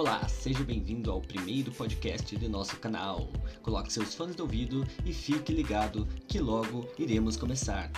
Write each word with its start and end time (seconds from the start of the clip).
Olá, 0.00 0.26
seja 0.28 0.64
bem-vindo 0.64 1.10
ao 1.10 1.20
primeiro 1.20 1.70
podcast 1.72 2.34
do 2.34 2.48
nosso 2.48 2.80
canal. 2.80 3.28
Coloque 3.60 3.92
seus 3.92 4.14
fones 4.14 4.34
de 4.34 4.40
ouvido 4.40 4.82
e 5.04 5.12
fique 5.12 5.52
ligado 5.52 6.06
que 6.26 6.38
logo 6.38 6.88
iremos 6.98 7.36
começar. 7.36 7.92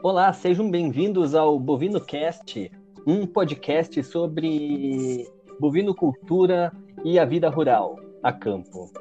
Olá, 0.00 0.32
sejam 0.32 0.70
bem-vindos 0.70 1.34
ao 1.34 1.58
Bovino 1.58 2.00
Cast, 2.00 2.70
um 3.04 3.26
podcast 3.26 4.00
sobre 4.04 5.28
bovinocultura 5.58 6.72
e 7.04 7.18
a 7.18 7.24
vida 7.24 7.50
rural 7.50 7.98
a 8.22 8.32
campo. 8.32 8.92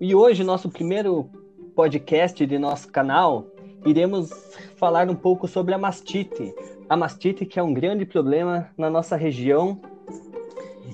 E 0.00 0.14
hoje, 0.14 0.44
nosso 0.44 0.68
primeiro 0.68 1.28
podcast 1.74 2.46
de 2.46 2.56
nosso 2.56 2.86
canal, 2.86 3.46
iremos 3.84 4.30
falar 4.76 5.10
um 5.10 5.14
pouco 5.14 5.48
sobre 5.48 5.74
a 5.74 5.78
mastite. 5.78 6.54
A 6.88 6.96
mastite 6.96 7.44
que 7.44 7.58
é 7.58 7.62
um 7.62 7.74
grande 7.74 8.06
problema 8.06 8.70
na 8.78 8.88
nossa 8.88 9.16
região. 9.16 9.80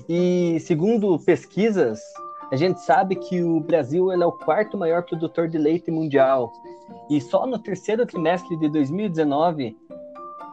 E 0.09 0.57
segundo 0.61 1.19
pesquisas, 1.19 1.99
a 2.51 2.55
gente 2.55 2.81
sabe 2.81 3.15
que 3.15 3.43
o 3.43 3.59
Brasil 3.59 4.11
é 4.11 4.25
o 4.25 4.31
quarto 4.31 4.75
maior 4.75 5.03
produtor 5.03 5.47
de 5.47 5.59
leite 5.59 5.91
mundial. 5.91 6.51
E 7.07 7.21
só 7.21 7.45
no 7.45 7.59
terceiro 7.59 8.07
trimestre 8.07 8.57
de 8.57 8.67
2019, 8.69 9.77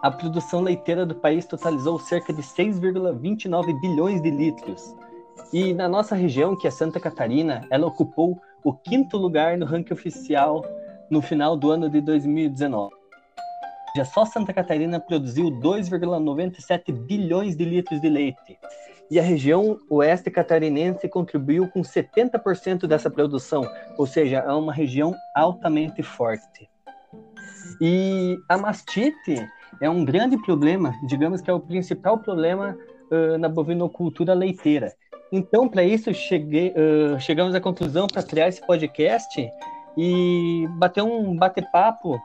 a 0.03 0.11
produção 0.11 0.61
leiteira 0.61 1.07
do 1.07 1.15
país 1.15 1.47
totalizou 1.47 1.99
cerca 1.99 2.35
de 2.35 2.43
6,29 2.43 3.81
bilhões 3.81 4.21
de 4.21 4.31
litros. 4.31 4.95
E 5.53 5.73
na 5.73 5.89
nossa 5.89 6.15
região, 6.15 6.57
que 6.57 6.67
é 6.67 6.71
Santa 6.71 7.01
Catarina, 7.01 7.67
ela 7.71 7.87
ocupou 7.87 8.41
o 8.65 8.73
quinto 8.73 9.17
lugar 9.17 9.57
no 9.57 9.67
ranking 9.67 9.93
oficial 9.93 10.65
no 11.11 11.21
final 11.21 11.57
do 11.57 11.71
ano 11.71 11.89
de 11.89 12.01
2019. 12.01 12.95
Já 13.95 14.05
só 14.05 14.25
Santa 14.25 14.53
Catarina 14.53 14.99
produziu 14.99 15.51
2,97 15.51 16.93
bilhões 16.93 17.55
de 17.55 17.65
litros 17.65 18.01
de 18.01 18.09
leite. 18.09 18.59
E 19.11 19.21
a 19.21 19.23
região 19.23 19.79
oeste 19.91 20.31
catarinense 20.31 21.07
contribuiu 21.07 21.69
com 21.69 21.83
70% 21.83 22.87
dessa 22.87 23.11
produção, 23.11 23.63
ou 23.99 24.07
seja, 24.07 24.39
é 24.39 24.53
uma 24.53 24.73
região 24.73 25.15
altamente 25.35 26.03
forte. 26.03 26.71
E 27.79 28.39
a 28.49 28.57
mastite 28.57 29.47
é 29.83 29.91
um 29.91 30.03
grande 30.03 30.39
problema, 30.39 30.95
digamos 31.07 31.43
que 31.43 31.51
é 31.51 31.53
o 31.53 31.61
principal 31.61 32.17
problema 32.19 32.75
uh, 33.13 33.39
na 33.39 33.49
bovinocultura 33.49 34.35
leiteira. 34.35 34.93
Então, 35.31 35.69
para 35.69 35.85
isso, 35.85 36.13
cheguei, 36.13 36.71
uh, 36.71 37.21
chegamos 37.21 37.55
à 37.55 37.61
conclusão 37.61 38.07
para 38.07 38.23
criar 38.23 38.49
esse 38.49 38.65
podcast 38.67 39.49
e 39.97 40.67
bater 40.79 41.03
um 41.03 41.37
bate-papo 41.37 42.21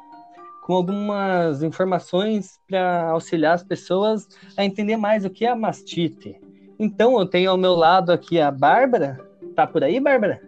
com 0.63 0.73
algumas 0.73 1.63
informações 1.63 2.59
para 2.67 3.09
auxiliar 3.09 3.53
as 3.53 3.63
pessoas 3.63 4.27
a 4.57 4.65
entender 4.65 4.97
mais 4.97 5.23
o 5.23 5.29
que 5.29 5.45
é 5.45 5.49
a 5.49 5.55
mastite. 5.55 6.35
Então, 6.77 7.17
eu 7.19 7.25
tenho 7.25 7.49
ao 7.49 7.57
meu 7.57 7.73
lado 7.73 8.11
aqui 8.11 8.39
a 8.39 8.51
Bárbara. 8.51 9.17
Tá 9.55 9.65
por 9.65 9.83
aí, 9.83 9.99
Bárbara? 9.99 10.41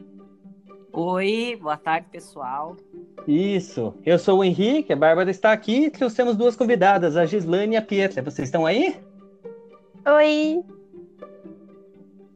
Oi, 0.92 1.58
boa 1.62 1.78
tarde, 1.78 2.08
pessoal. 2.12 2.76
Isso. 3.28 3.94
Eu 4.06 4.20
sou 4.20 4.40
o 4.40 4.44
Henrique, 4.44 4.92
a 4.92 4.96
Bárbara 4.96 5.32
está 5.32 5.52
aqui 5.52 5.86
e 5.86 5.90
trouxemos 5.90 6.36
duas 6.36 6.56
convidadas, 6.56 7.16
a 7.16 7.26
Gislane 7.26 7.76
e 7.76 7.78
a 7.78 7.82
Pietra. 7.82 8.22
Vocês 8.22 8.48
estão 8.48 8.66
aí? 8.66 8.96
Oi. 10.16 10.64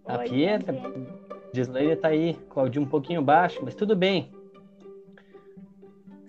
A 0.06 0.18
Oi, 0.20 0.30
Pietra, 0.30 0.76
Gislaine 1.54 1.96
tá 1.96 2.10
aí, 2.10 2.36
Claudio 2.50 2.82
um 2.82 2.86
pouquinho 2.86 3.22
baixo, 3.22 3.60
mas 3.64 3.74
tudo 3.74 3.96
bem. 3.96 4.32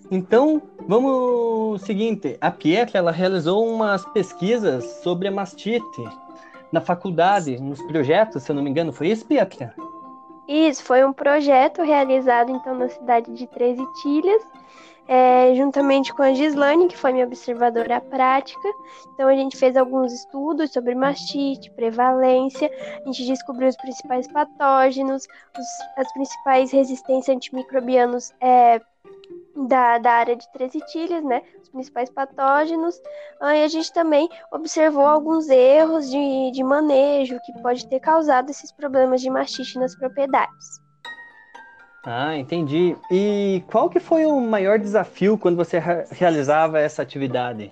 Então, 0.09 0.61
vamos 0.87 1.81
seguinte, 1.81 2.37
a 2.41 2.49
Pietra 2.49 2.97
ela 2.97 3.11
realizou 3.11 3.67
umas 3.67 4.05
pesquisas 4.05 4.83
sobre 5.03 5.27
a 5.27 5.31
mastite 5.31 6.03
na 6.71 6.81
faculdade, 6.81 7.59
nos 7.61 7.81
projetos, 7.83 8.43
se 8.43 8.51
eu 8.51 8.55
não 8.55 8.63
me 8.63 8.69
engano, 8.69 8.91
foi 8.91 9.09
isso, 9.09 9.25
Pietra? 9.25 9.73
Isso, 10.47 10.83
foi 10.83 11.03
um 11.03 11.13
projeto 11.13 11.81
realizado 11.81 12.51
então 12.51 12.75
na 12.75 12.89
cidade 12.89 13.31
de 13.33 13.47
Três 13.47 13.79
Itilhas, 13.79 14.43
é, 15.07 15.53
juntamente 15.55 16.13
com 16.13 16.23
a 16.23 16.33
Gislane, 16.33 16.87
que 16.87 16.97
foi 16.97 17.13
minha 17.13 17.25
observadora 17.25 18.01
prática. 18.01 18.67
Então, 19.13 19.27
a 19.27 19.35
gente 19.35 19.57
fez 19.57 19.77
alguns 19.77 20.11
estudos 20.11 20.71
sobre 20.71 20.95
mastite, 20.95 21.71
prevalência, 21.71 22.69
a 23.01 23.05
gente 23.05 23.25
descobriu 23.25 23.67
os 23.67 23.77
principais 23.77 24.27
patógenos, 24.27 25.27
os, 25.57 25.67
as 25.97 26.11
principais 26.13 26.71
resistências 26.71 27.35
antimicrobianos 27.35 28.33
é, 28.41 28.81
da, 29.67 29.97
da 29.97 30.11
área 30.11 30.35
de 30.35 30.51
tresitílias, 30.51 31.23
né? 31.23 31.41
Os 31.61 31.69
principais 31.69 32.09
patógenos. 32.09 32.99
Aí 33.39 33.63
a 33.63 33.67
gente 33.67 33.91
também 33.93 34.29
observou 34.51 35.05
alguns 35.05 35.49
erros 35.49 36.09
de, 36.09 36.51
de 36.51 36.63
manejo 36.63 37.39
que 37.45 37.53
pode 37.61 37.87
ter 37.87 37.99
causado 37.99 38.49
esses 38.49 38.71
problemas 38.71 39.21
de 39.21 39.29
mastite 39.29 39.79
nas 39.79 39.95
propriedades. 39.95 40.84
Ah, 42.05 42.37
entendi. 42.37 42.95
E 43.09 43.63
qual 43.67 43.89
que 43.89 43.99
foi 43.99 44.25
o 44.25 44.39
maior 44.39 44.77
desafio 44.77 45.37
quando 45.37 45.55
você 45.55 45.79
realizava 46.11 46.79
essa 46.79 47.01
atividade? 47.01 47.71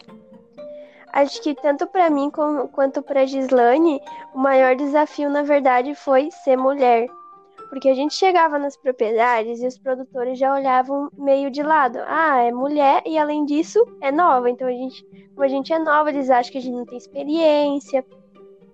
Acho 1.11 1.39
que 1.43 1.53
tanto 1.53 1.85
para 1.85 2.09
mim 2.09 2.31
como, 2.31 2.67
quanto 2.69 3.03
para 3.03 3.27
Gislane, 3.27 4.01
o 4.33 4.39
maior 4.39 4.75
desafio, 4.75 5.29
na 5.29 5.43
verdade, 5.43 5.93
foi 5.93 6.31
ser 6.31 6.57
mulher. 6.57 7.07
Porque 7.69 7.87
a 7.87 7.93
gente 7.93 8.15
chegava 8.15 8.57
nas 8.57 8.75
propriedades 8.75 9.61
e 9.61 9.67
os 9.67 9.77
produtores 9.77 10.39
já 10.39 10.53
olhavam 10.53 11.09
meio 11.15 11.51
de 11.51 11.61
lado. 11.61 11.99
Ah, 12.07 12.41
é 12.41 12.51
mulher 12.51 13.03
e 13.05 13.17
além 13.17 13.45
disso 13.45 13.85
é 14.01 14.11
nova. 14.11 14.49
Então 14.49 14.67
a 14.67 14.71
gente, 14.71 15.05
como 15.33 15.43
a 15.43 15.47
gente 15.47 15.71
é 15.71 15.77
nova, 15.77 16.09
eles 16.09 16.31
acham 16.31 16.51
que 16.51 16.57
a 16.57 16.61
gente 16.61 16.75
não 16.75 16.85
tem 16.85 16.97
experiência 16.97 18.03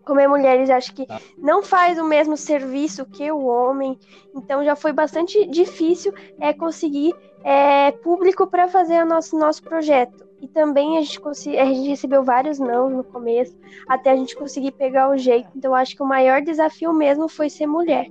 como 0.10 0.20
é 0.20 0.28
mulher, 0.28 0.56
eles 0.58 0.72
acham 0.72 0.96
que 0.96 1.06
tá. 1.06 1.22
não 1.38 1.62
faz 1.62 2.00
o 2.00 2.04
mesmo 2.04 2.36
serviço 2.36 3.06
que 3.06 3.32
o 3.32 3.46
homem. 3.46 3.96
Então 4.36 4.64
já 4.66 4.76
foi 4.76 4.92
bastante 4.92 5.46
difícil 5.46 6.12
é, 6.40 6.52
conseguir 6.52 7.14
é, 7.44 7.92
público 7.92 8.48
para 8.48 8.68
fazer 8.68 9.04
o 9.04 9.06
nosso, 9.06 9.38
nosso 9.38 9.62
projeto. 9.62 10.28
E 10.42 10.48
também 10.48 10.98
a 10.98 11.02
gente, 11.02 11.20
a 11.60 11.66
gente 11.66 11.90
recebeu 11.90 12.24
vários 12.24 12.58
não 12.58 12.90
no 12.90 13.04
começo, 13.04 13.56
até 13.88 14.10
a 14.10 14.16
gente 14.16 14.36
conseguir 14.36 14.72
pegar 14.72 15.12
o 15.12 15.18
jeito. 15.18 15.48
Então 15.56 15.76
acho 15.76 15.96
que 15.96 16.02
o 16.02 16.08
maior 16.08 16.42
desafio 16.42 16.92
mesmo 16.92 17.30
foi 17.30 17.48
ser 17.48 17.68
mulher. 17.68 18.10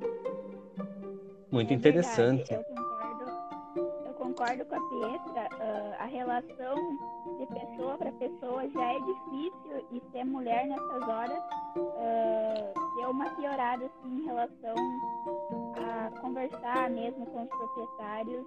Muito 1.51 1.75
interessante. 1.75 2.55
É 2.55 2.88
concordo, 4.39 4.65
com 4.67 4.77
a 4.77 4.81
Pietra. 4.89 5.49
Uh, 5.57 5.95
a 5.99 6.07
relação 6.07 6.77
de 7.39 7.47
pessoa 7.47 7.99
para 7.99 8.13
pessoa 8.13 8.69
já 8.71 8.93
é 8.93 8.99
difícil 9.01 9.87
e 9.93 10.03
ser 10.13 10.25
mulher 10.25 10.67
nessas 10.67 11.03
horas 11.09 11.39
uh, 11.77 12.97
deu 12.97 13.11
uma 13.11 13.29
piorada 13.31 13.85
assim, 13.85 14.21
em 14.21 14.25
relação 14.25 14.75
a 15.77 16.21
conversar 16.21 16.91
mesmo 16.91 17.27
com 17.27 17.43
os 17.43 17.49
proprietários 17.49 18.47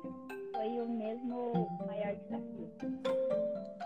foi 0.55 0.79
o 0.79 0.87
mesmo 0.87 1.67
maior 1.87 2.15
desafio. 2.15 2.71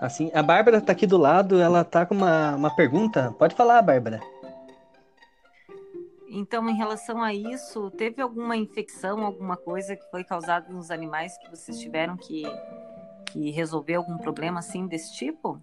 Assim, 0.02 0.30
a 0.34 0.44
Bárbara 0.44 0.78
está 0.78 0.92
aqui 0.92 1.08
do 1.08 1.18
lado, 1.18 1.60
ela 1.60 1.82
está 1.82 2.06
com 2.06 2.16
uma, 2.16 2.56
uma 2.56 2.76
pergunta. 2.76 3.34
Pode 3.40 3.56
falar, 3.56 3.82
Bárbara. 3.82 4.20
Então, 6.38 6.70
em 6.70 6.76
relação 6.76 7.24
a 7.24 7.34
isso, 7.34 7.90
teve 7.92 8.22
alguma 8.22 8.58
infecção, 8.58 9.26
alguma 9.26 9.56
coisa 9.56 9.96
que 9.96 10.04
foi 10.12 10.22
causada 10.22 10.68
nos 10.70 10.92
animais 10.92 11.38
que 11.38 11.50
vocês 11.50 11.80
tiveram 11.80 12.18
que 12.18 12.44
que 13.32 13.52
resolver 13.52 13.96
algum 13.96 14.18
problema 14.18 14.60
assim 14.60 14.86
desse 14.86 15.14
tipo? 15.14 15.62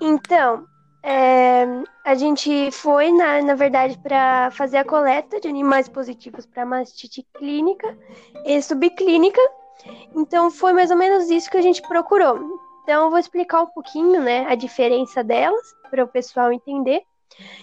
Então, 0.00 0.66
é, 1.02 1.64
a 2.04 2.14
gente 2.14 2.70
foi, 2.70 3.12
na, 3.12 3.42
na 3.42 3.54
verdade, 3.54 3.98
para 3.98 4.50
fazer 4.50 4.78
a 4.78 4.84
coleta 4.84 5.40
de 5.40 5.48
animais 5.48 5.88
positivos 5.88 6.44
para 6.46 6.66
mastite 6.66 7.26
clínica 7.34 7.96
e 8.44 8.60
subclínica. 8.62 9.40
Então, 10.14 10.50
foi 10.50 10.72
mais 10.72 10.90
ou 10.90 10.96
menos 10.96 11.30
isso 11.30 11.50
que 11.50 11.56
a 11.56 11.62
gente 11.62 11.80
procurou. 11.82 12.60
Então, 12.82 13.04
eu 13.04 13.10
vou 13.10 13.18
explicar 13.18 13.62
um 13.62 13.66
pouquinho, 13.66 14.22
né, 14.22 14.46
a 14.46 14.54
diferença 14.54 15.22
delas, 15.22 15.74
para 15.90 16.04
o 16.04 16.08
pessoal 16.08 16.52
entender. 16.52 17.02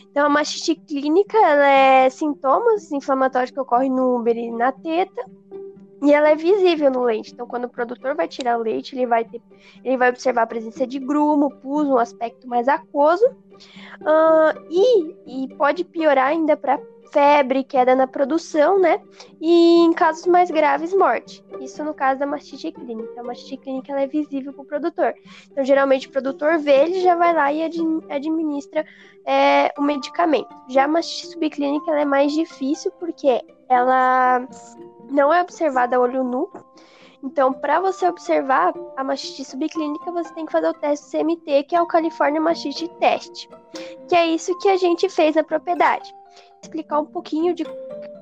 Então, 0.09 0.25
a 0.25 0.29
mastite 0.29 0.75
clínica, 0.75 1.37
é 1.37 2.09
sintomas 2.09 2.91
inflamatórios 2.91 3.51
que 3.51 3.59
ocorrem 3.59 3.89
no 3.89 4.15
úmero 4.15 4.37
e 4.37 4.51
na 4.51 4.71
teta, 4.71 5.25
e 6.03 6.13
ela 6.13 6.29
é 6.29 6.35
visível 6.35 6.91
no 6.91 7.03
leite. 7.03 7.31
Então, 7.33 7.47
quando 7.47 7.65
o 7.65 7.69
produtor 7.69 8.13
vai 8.13 8.27
tirar 8.27 8.59
o 8.59 8.61
leite, 8.61 8.93
ele 8.93 9.07
vai, 9.07 9.23
ter, 9.23 9.41
ele 9.83 9.97
vai 9.97 10.09
observar 10.09 10.43
a 10.43 10.47
presença 10.47 10.85
de 10.85 10.99
grumo, 10.99 11.49
pus, 11.61 11.87
um 11.87 11.97
aspecto 11.97 12.47
mais 12.47 12.67
aquoso. 12.67 13.25
Uh, 14.01 14.67
e, 14.69 15.45
e 15.45 15.55
pode 15.55 15.85
piorar 15.85 16.27
ainda 16.27 16.57
para 16.57 16.77
febre, 17.13 17.63
queda 17.63 17.95
na 17.95 18.07
produção, 18.07 18.79
né? 18.79 18.99
E 19.39 19.85
em 19.85 19.93
casos 19.93 20.25
mais 20.25 20.49
graves, 20.49 20.93
morte. 20.93 21.45
Isso 21.61 21.83
no 21.83 21.93
caso 21.93 22.19
da 22.19 22.25
mastite 22.25 22.71
clínica. 22.71 23.21
A 23.21 23.23
mastite 23.23 23.57
clínica 23.57 23.91
ela 23.91 24.01
é 24.01 24.07
visível 24.07 24.51
para 24.51 24.63
o 24.63 24.65
produtor. 24.65 25.13
Então, 25.51 25.63
geralmente, 25.63 26.07
o 26.07 26.11
produtor 26.11 26.57
vê, 26.57 26.85
ele 26.85 27.01
já 27.01 27.15
vai 27.15 27.33
lá 27.33 27.53
e 27.53 27.61
administra 28.09 28.83
é, 29.25 29.71
o 29.77 29.81
medicamento. 29.83 30.49
Já 30.67 30.85
a 30.85 30.87
mastite 30.87 31.27
subclínica 31.27 31.91
ela 31.91 32.01
é 32.01 32.05
mais 32.05 32.33
difícil 32.33 32.91
porque 32.99 33.41
ela 33.69 34.45
não 35.11 35.31
é 35.31 35.41
observada 35.41 35.95
a 35.95 35.99
olho 35.99 36.23
nu. 36.23 36.49
Então, 37.23 37.53
para 37.53 37.79
você 37.79 38.05
observar 38.07 38.73
a 38.97 39.03
mastite 39.03 39.45
subclínica, 39.45 40.11
você 40.11 40.33
tem 40.33 40.45
que 40.45 40.51
fazer 40.51 40.67
o 40.67 40.73
teste 40.73 41.09
CMT, 41.11 41.63
que 41.63 41.75
é 41.75 41.81
o 41.81 41.87
California 41.87 42.41
Mastite 42.41 42.89
Test, 42.99 43.47
que 44.09 44.15
é 44.15 44.25
isso 44.25 44.57
que 44.57 44.67
a 44.67 44.75
gente 44.75 45.07
fez 45.07 45.35
na 45.35 45.43
propriedade. 45.43 46.13
Explicar 46.63 46.99
um 46.99 47.05
pouquinho 47.05 47.53
de 47.53 47.63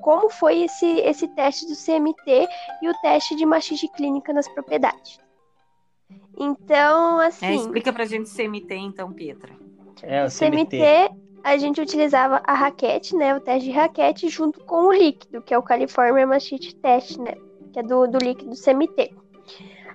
como 0.02 0.28
foi 0.28 0.64
esse, 0.64 0.86
esse 1.00 1.28
teste 1.28 1.64
do 1.66 1.74
CMT 1.74 2.48
e 2.82 2.88
o 2.88 2.94
teste 3.00 3.36
de 3.36 3.46
mastite 3.46 3.88
clínica 3.88 4.32
nas 4.32 4.48
propriedades. 4.48 5.18
Então, 6.36 7.20
assim. 7.20 7.46
É, 7.46 7.54
explica 7.54 7.92
pra 7.92 8.04
gente 8.04 8.26
o 8.26 8.34
CMT, 8.34 8.74
então, 8.74 9.12
Pietra. 9.12 9.52
É, 10.02 10.24
o 10.24 10.28
CMT. 10.28 10.76
CMT 10.76 11.22
a 11.44 11.56
gente 11.56 11.80
utilizava 11.80 12.40
a 12.44 12.54
raquete, 12.54 13.16
né, 13.16 13.34
o 13.34 13.40
teste 13.40 13.68
de 13.68 13.74
raquete, 13.74 14.28
junto 14.28 14.60
com 14.60 14.86
o 14.86 14.92
líquido, 14.92 15.42
que 15.42 15.52
é 15.52 15.58
o 15.58 15.62
California 15.62 16.26
Mastite 16.26 16.74
Test, 16.76 17.18
né, 17.18 17.34
que 17.72 17.78
é 17.78 17.82
do, 17.82 18.06
do 18.06 18.18
líquido 18.18 18.54
CMT. 18.54 19.12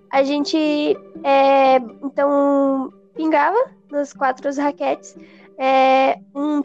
A 0.09 0.23
gente, 0.23 0.57
é, 1.23 1.77
então, 2.03 2.91
pingava 3.15 3.57
nas 3.89 4.13
quatro 4.13 4.53
raquetes 4.61 5.17
é, 5.57 6.16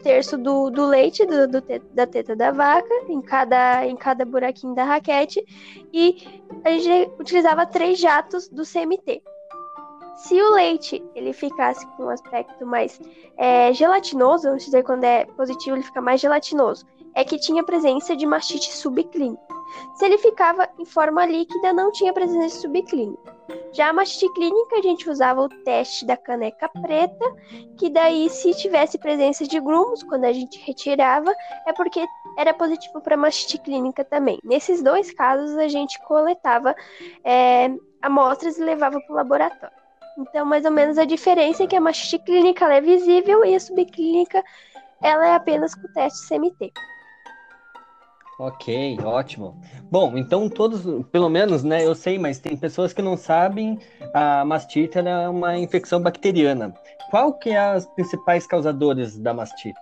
terço 0.03 0.37
do, 0.37 0.69
do 0.69 0.85
leite 0.85 1.25
do, 1.25 1.47
do 1.47 1.63
da 1.93 2.05
teta 2.05 2.35
da 2.35 2.51
vaca 2.51 2.93
em 3.07 3.21
cada, 3.21 3.87
em 3.87 3.95
cada 3.95 4.25
buraquinho 4.25 4.75
da 4.75 4.83
raquete 4.83 5.43
e 5.91 6.43
a 6.63 6.71
gente 6.71 7.11
utilizava 7.19 7.65
três 7.65 7.97
jatos 7.97 8.47
do 8.49 8.63
CMT. 8.63 9.23
Se 10.17 10.39
o 10.39 10.53
leite 10.53 11.03
ele 11.15 11.33
ficasse 11.33 11.85
com 11.95 12.03
um 12.03 12.09
aspecto 12.09 12.65
mais 12.65 12.99
é, 13.37 13.73
gelatinoso, 13.73 14.43
vamos 14.43 14.65
dizer 14.65 14.83
quando 14.83 15.05
é 15.05 15.25
positivo 15.25 15.75
ele 15.75 15.83
fica 15.83 16.01
mais 16.01 16.21
gelatinoso, 16.21 16.85
é 17.15 17.23
que 17.23 17.39
tinha 17.39 17.63
presença 17.63 18.15
de 18.15 18.25
mastite 18.25 18.71
subclínica. 18.71 19.52
Se 19.95 20.05
ele 20.05 20.17
ficava 20.17 20.67
em 20.79 20.85
forma 20.85 21.25
líquida, 21.25 21.73
não 21.73 21.91
tinha 21.91 22.13
presença 22.13 22.59
subclínica. 22.59 23.33
Já 23.71 23.89
a 23.89 23.93
mastite 23.93 24.31
clínica, 24.33 24.77
a 24.77 24.81
gente 24.81 25.09
usava 25.09 25.41
o 25.41 25.49
teste 25.49 26.05
da 26.05 26.15
caneca 26.15 26.69
preta, 26.69 27.25
que 27.77 27.89
daí, 27.89 28.29
se 28.29 28.53
tivesse 28.53 28.97
presença 28.97 29.45
de 29.45 29.59
grumos, 29.59 30.03
quando 30.03 30.25
a 30.25 30.33
gente 30.33 30.59
retirava, 30.65 31.33
é 31.67 31.73
porque 31.73 32.05
era 32.37 32.53
positivo 32.53 33.01
para 33.01 33.17
mastite 33.17 33.57
clínica 33.57 34.03
também. 34.03 34.39
Nesses 34.43 34.81
dois 34.81 35.11
casos, 35.13 35.57
a 35.57 35.67
gente 35.67 35.99
coletava 36.03 36.75
é, 37.23 37.71
amostras 38.01 38.57
e 38.57 38.63
levava 38.63 38.99
para 38.99 39.13
o 39.13 39.15
laboratório. 39.15 39.83
Então, 40.17 40.45
mais 40.45 40.63
ou 40.65 40.71
menos 40.71 40.97
a 40.97 41.05
diferença 41.05 41.63
é 41.63 41.67
que 41.67 41.75
a 41.75 41.81
mastite 41.81 42.19
clínica 42.23 42.71
é 42.71 42.79
visível 42.79 43.43
e 43.43 43.55
a 43.55 43.59
subclínica 43.59 44.43
ela 45.01 45.27
é 45.27 45.35
apenas 45.35 45.75
com 45.75 45.85
o 45.85 45.93
teste 45.93 46.27
CMT. 46.27 46.71
Ok, 48.45 48.99
ótimo. 49.05 49.55
Bom, 49.89 50.17
então 50.17 50.49
todos, 50.49 50.83
pelo 51.13 51.29
menos, 51.29 51.63
né, 51.63 51.85
eu 51.87 51.95
sei, 51.95 52.19
mas 52.19 52.39
tem 52.39 52.57
pessoas 52.57 52.91
que 52.91 53.01
não 53.01 53.15
sabem, 53.15 53.79
a 54.13 54.43
mastite 54.43 54.99
é 54.99 55.29
uma 55.29 55.57
infecção 55.57 56.01
bacteriana. 56.01 56.73
Qual 57.09 57.31
que 57.31 57.51
é 57.51 57.57
as 57.57 57.85
principais 57.85 58.45
causadores 58.45 59.17
da 59.17 59.33
mastite? 59.33 59.79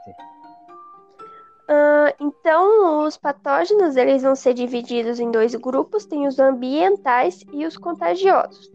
Uh, 1.68 2.14
então, 2.20 3.04
os 3.08 3.18
patógenos 3.18 3.96
eles 3.96 4.22
vão 4.22 4.36
ser 4.36 4.54
divididos 4.54 5.20
em 5.20 5.32
dois 5.32 5.56
grupos, 5.56 6.06
tem 6.06 6.28
os 6.28 6.38
ambientais 6.38 7.44
e 7.52 7.66
os 7.66 7.76
contagiosos. 7.76 8.70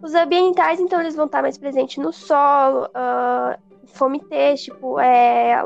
Os 0.00 0.14
ambientais, 0.14 0.78
então, 0.78 1.00
eles 1.00 1.16
vão 1.16 1.26
estar 1.26 1.42
mais 1.42 1.58
presentes 1.58 1.96
no 1.96 2.12
solo, 2.12 2.84
uh, 2.84 3.58
fomitês, 3.86 4.62
tipo, 4.62 4.98
é, 4.98 5.56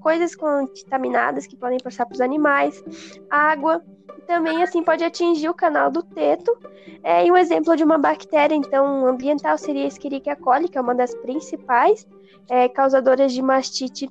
coisas 0.00 0.34
contaminadas 0.34 1.46
que 1.46 1.56
podem 1.56 1.78
passar 1.78 2.06
para 2.06 2.14
os 2.14 2.20
animais, 2.20 2.82
água, 3.30 3.82
também 4.26 4.62
assim 4.62 4.82
pode 4.82 5.04
atingir 5.04 5.48
o 5.48 5.54
canal 5.54 5.90
do 5.90 6.02
teto. 6.02 6.56
É, 7.02 7.26
e 7.26 7.30
um 7.30 7.36
exemplo 7.36 7.76
de 7.76 7.84
uma 7.84 7.98
bactéria, 7.98 8.54
então, 8.54 9.06
ambiental 9.06 9.58
seria 9.58 9.84
a 9.84 9.88
Escherichia 9.88 10.36
coli, 10.36 10.68
que 10.68 10.78
é 10.78 10.80
uma 10.80 10.94
das 10.94 11.14
principais 11.16 12.06
é, 12.48 12.68
causadoras 12.68 13.32
de 13.32 13.42
mastite 13.42 14.08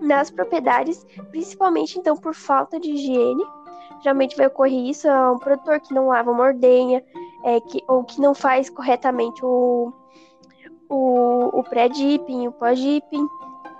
nas 0.00 0.30
propriedades, 0.30 1.06
principalmente 1.30 1.98
então 1.98 2.16
por 2.16 2.34
falta 2.34 2.78
de 2.78 2.90
higiene. 2.90 3.44
Geralmente 4.02 4.36
vai 4.36 4.46
ocorrer 4.46 4.90
isso, 4.90 5.08
é 5.08 5.30
um 5.30 5.38
produtor 5.38 5.80
que 5.80 5.94
não 5.94 6.08
lava 6.08 6.30
uma 6.30 6.44
ordenha, 6.44 7.02
é, 7.44 7.60
que, 7.60 7.82
ou 7.88 8.04
que 8.04 8.20
não 8.20 8.34
faz 8.34 8.68
corretamente 8.68 9.44
o, 9.44 9.92
o, 10.88 11.58
o 11.58 11.62
pré-dipping, 11.64 12.48
o 12.48 12.52
pós-dipping. 12.52 13.24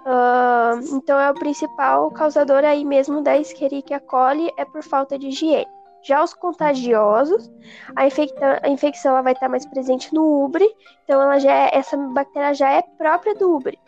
Uh, 0.05 0.97
então 0.97 1.19
é 1.19 1.31
o 1.31 1.35
principal 1.35 2.11
causador 2.11 2.63
aí 2.63 2.85
mesmo 2.85 3.23
da 3.23 3.39
Escherichia 3.39 3.99
coli 3.99 4.53
é 4.59 4.65
por 4.65 4.83
falta 4.83 5.19
de 5.19 5.29
higiene. 5.29 5.67
Já 6.03 6.23
os 6.23 6.35
contagiosos, 6.35 7.51
a, 7.97 8.07
infecta, 8.07 8.61
a 8.63 8.69
infecção 8.69 9.13
ela 9.13 9.23
vai 9.23 9.33
estar 9.33 9.49
mais 9.49 9.65
presente 9.65 10.13
no 10.13 10.45
ubre, 10.45 10.69
então 11.03 11.23
ela 11.23 11.39
já 11.39 11.51
é, 11.51 11.71
essa 11.73 11.97
bactéria 11.97 12.53
já 12.53 12.71
é 12.71 12.83
própria 12.83 13.35
do 13.35 13.57
ubre. 13.57 13.79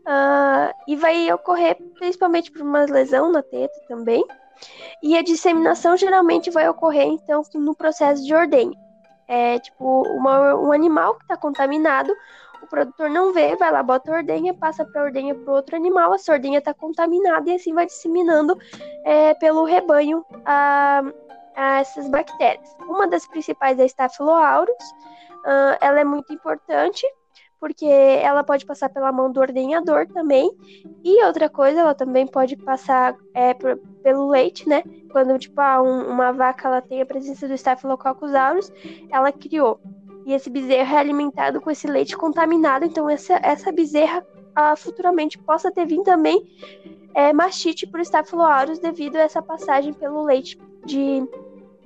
Uh, 0.00 0.74
e 0.88 0.96
vai 0.96 1.32
ocorrer 1.32 1.76
principalmente 1.98 2.50
por 2.50 2.62
uma 2.62 2.84
lesão 2.84 3.30
na 3.30 3.42
teta 3.42 3.78
também. 3.86 4.24
E 5.00 5.16
a 5.16 5.22
disseminação 5.22 5.96
geralmente 5.96 6.50
vai 6.50 6.68
ocorrer 6.68 7.06
então 7.06 7.42
no 7.54 7.76
processo 7.76 8.24
de 8.24 8.34
ordenha. 8.34 8.76
É 9.28 9.58
tipo 9.58 10.02
uma, 10.08 10.54
um 10.54 10.72
animal 10.72 11.14
que 11.16 11.24
está 11.24 11.36
contaminado, 11.36 12.16
o 12.62 12.66
produtor 12.66 13.08
não 13.10 13.32
vê, 13.32 13.54
vai 13.56 13.70
lá, 13.70 13.82
bota 13.82 14.10
a 14.10 14.16
ordenha, 14.16 14.54
passa 14.54 14.84
para 14.84 15.02
a 15.02 15.04
ordenha 15.04 15.34
para 15.34 15.52
outro 15.52 15.76
animal, 15.76 16.14
essa 16.14 16.32
ordenha 16.32 16.58
está 16.58 16.74
contaminada 16.74 17.48
e 17.48 17.54
assim 17.54 17.74
vai 17.74 17.86
disseminando 17.86 18.58
é, 19.04 19.34
pelo 19.34 19.64
rebanho 19.64 20.24
a, 20.44 21.02
a, 21.54 21.80
essas 21.80 22.08
bactérias. 22.08 22.68
Uma 22.88 23.06
das 23.06 23.26
principais 23.26 23.78
é 23.78 23.82
a 23.82 23.86
Staphylococcus, 23.86 24.90
uh, 25.44 25.76
ela 25.80 26.00
é 26.00 26.04
muito 26.04 26.32
importante 26.32 27.06
porque 27.60 27.86
ela 27.86 28.44
pode 28.44 28.64
passar 28.64 28.88
pela 28.88 29.12
mão 29.12 29.30
do 29.30 29.40
ordenhador 29.40 30.06
também. 30.06 30.50
E 31.02 31.24
outra 31.24 31.48
coisa, 31.48 31.80
ela 31.80 31.94
também 31.94 32.26
pode 32.26 32.56
passar 32.56 33.16
é, 33.34 33.54
por, 33.54 33.76
pelo 34.02 34.28
leite, 34.28 34.68
né? 34.68 34.82
Quando, 35.10 35.38
tipo, 35.38 35.60
ah, 35.60 35.82
um, 35.82 36.10
uma 36.10 36.32
vaca 36.32 36.68
ela 36.68 36.80
tem 36.80 37.00
a 37.00 37.06
presença 37.06 37.48
do 37.48 37.54
Staphylococcus 37.54 38.34
aureus, 38.34 38.72
ela 39.10 39.32
criou. 39.32 39.80
E 40.26 40.32
esse 40.32 40.50
bezerro 40.50 40.94
é 40.94 40.98
alimentado 40.98 41.60
com 41.60 41.70
esse 41.70 41.86
leite 41.86 42.16
contaminado, 42.16 42.84
então 42.84 43.08
essa, 43.08 43.40
essa 43.42 43.72
bezerra 43.72 44.24
ah, 44.54 44.76
futuramente 44.76 45.38
possa 45.38 45.70
ter 45.70 45.86
vindo 45.86 46.04
também 46.04 46.46
é, 47.14 47.32
mastite 47.32 47.86
por 47.86 48.00
Staphylococcus 48.00 48.78
devido 48.78 49.16
a 49.16 49.20
essa 49.20 49.40
passagem 49.40 49.92
pelo 49.92 50.24
leite 50.24 50.58
de, 50.84 51.26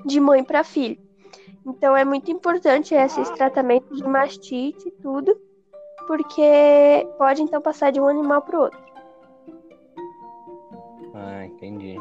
de 0.05 0.21
mãe 0.21 0.43
para 0.43 0.65
filho. 0.65 0.99
Então 1.65 1.97
é 1.97 2.05
muito 2.05 2.31
importante 2.31 2.95
esse 2.95 3.23
tratamento 3.35 3.95
de 3.95 4.03
mastite 4.03 4.89
e 4.89 4.91
tudo 4.91 5.39
porque 6.07 7.07
pode 7.19 7.43
então 7.43 7.61
passar 7.61 7.91
de 7.91 8.01
um 8.01 8.09
animal 8.09 8.43
para 8.43 8.57
o 8.59 8.63
outro. 8.63 8.79
Ah, 11.15 11.47
entendi. 11.47 11.97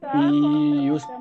Só 0.00 0.06
e 0.16 0.90
os. 0.90 1.02
Só, 1.02 1.18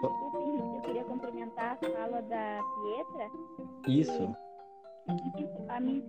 desculpe, 0.00 0.38
eu 0.76 0.80
queria 0.82 1.04
complementar 1.04 1.72
a 1.72 1.76
fala 1.76 2.22
da 2.22 2.60
Pietra. 2.74 3.30
Isso. 3.88 4.36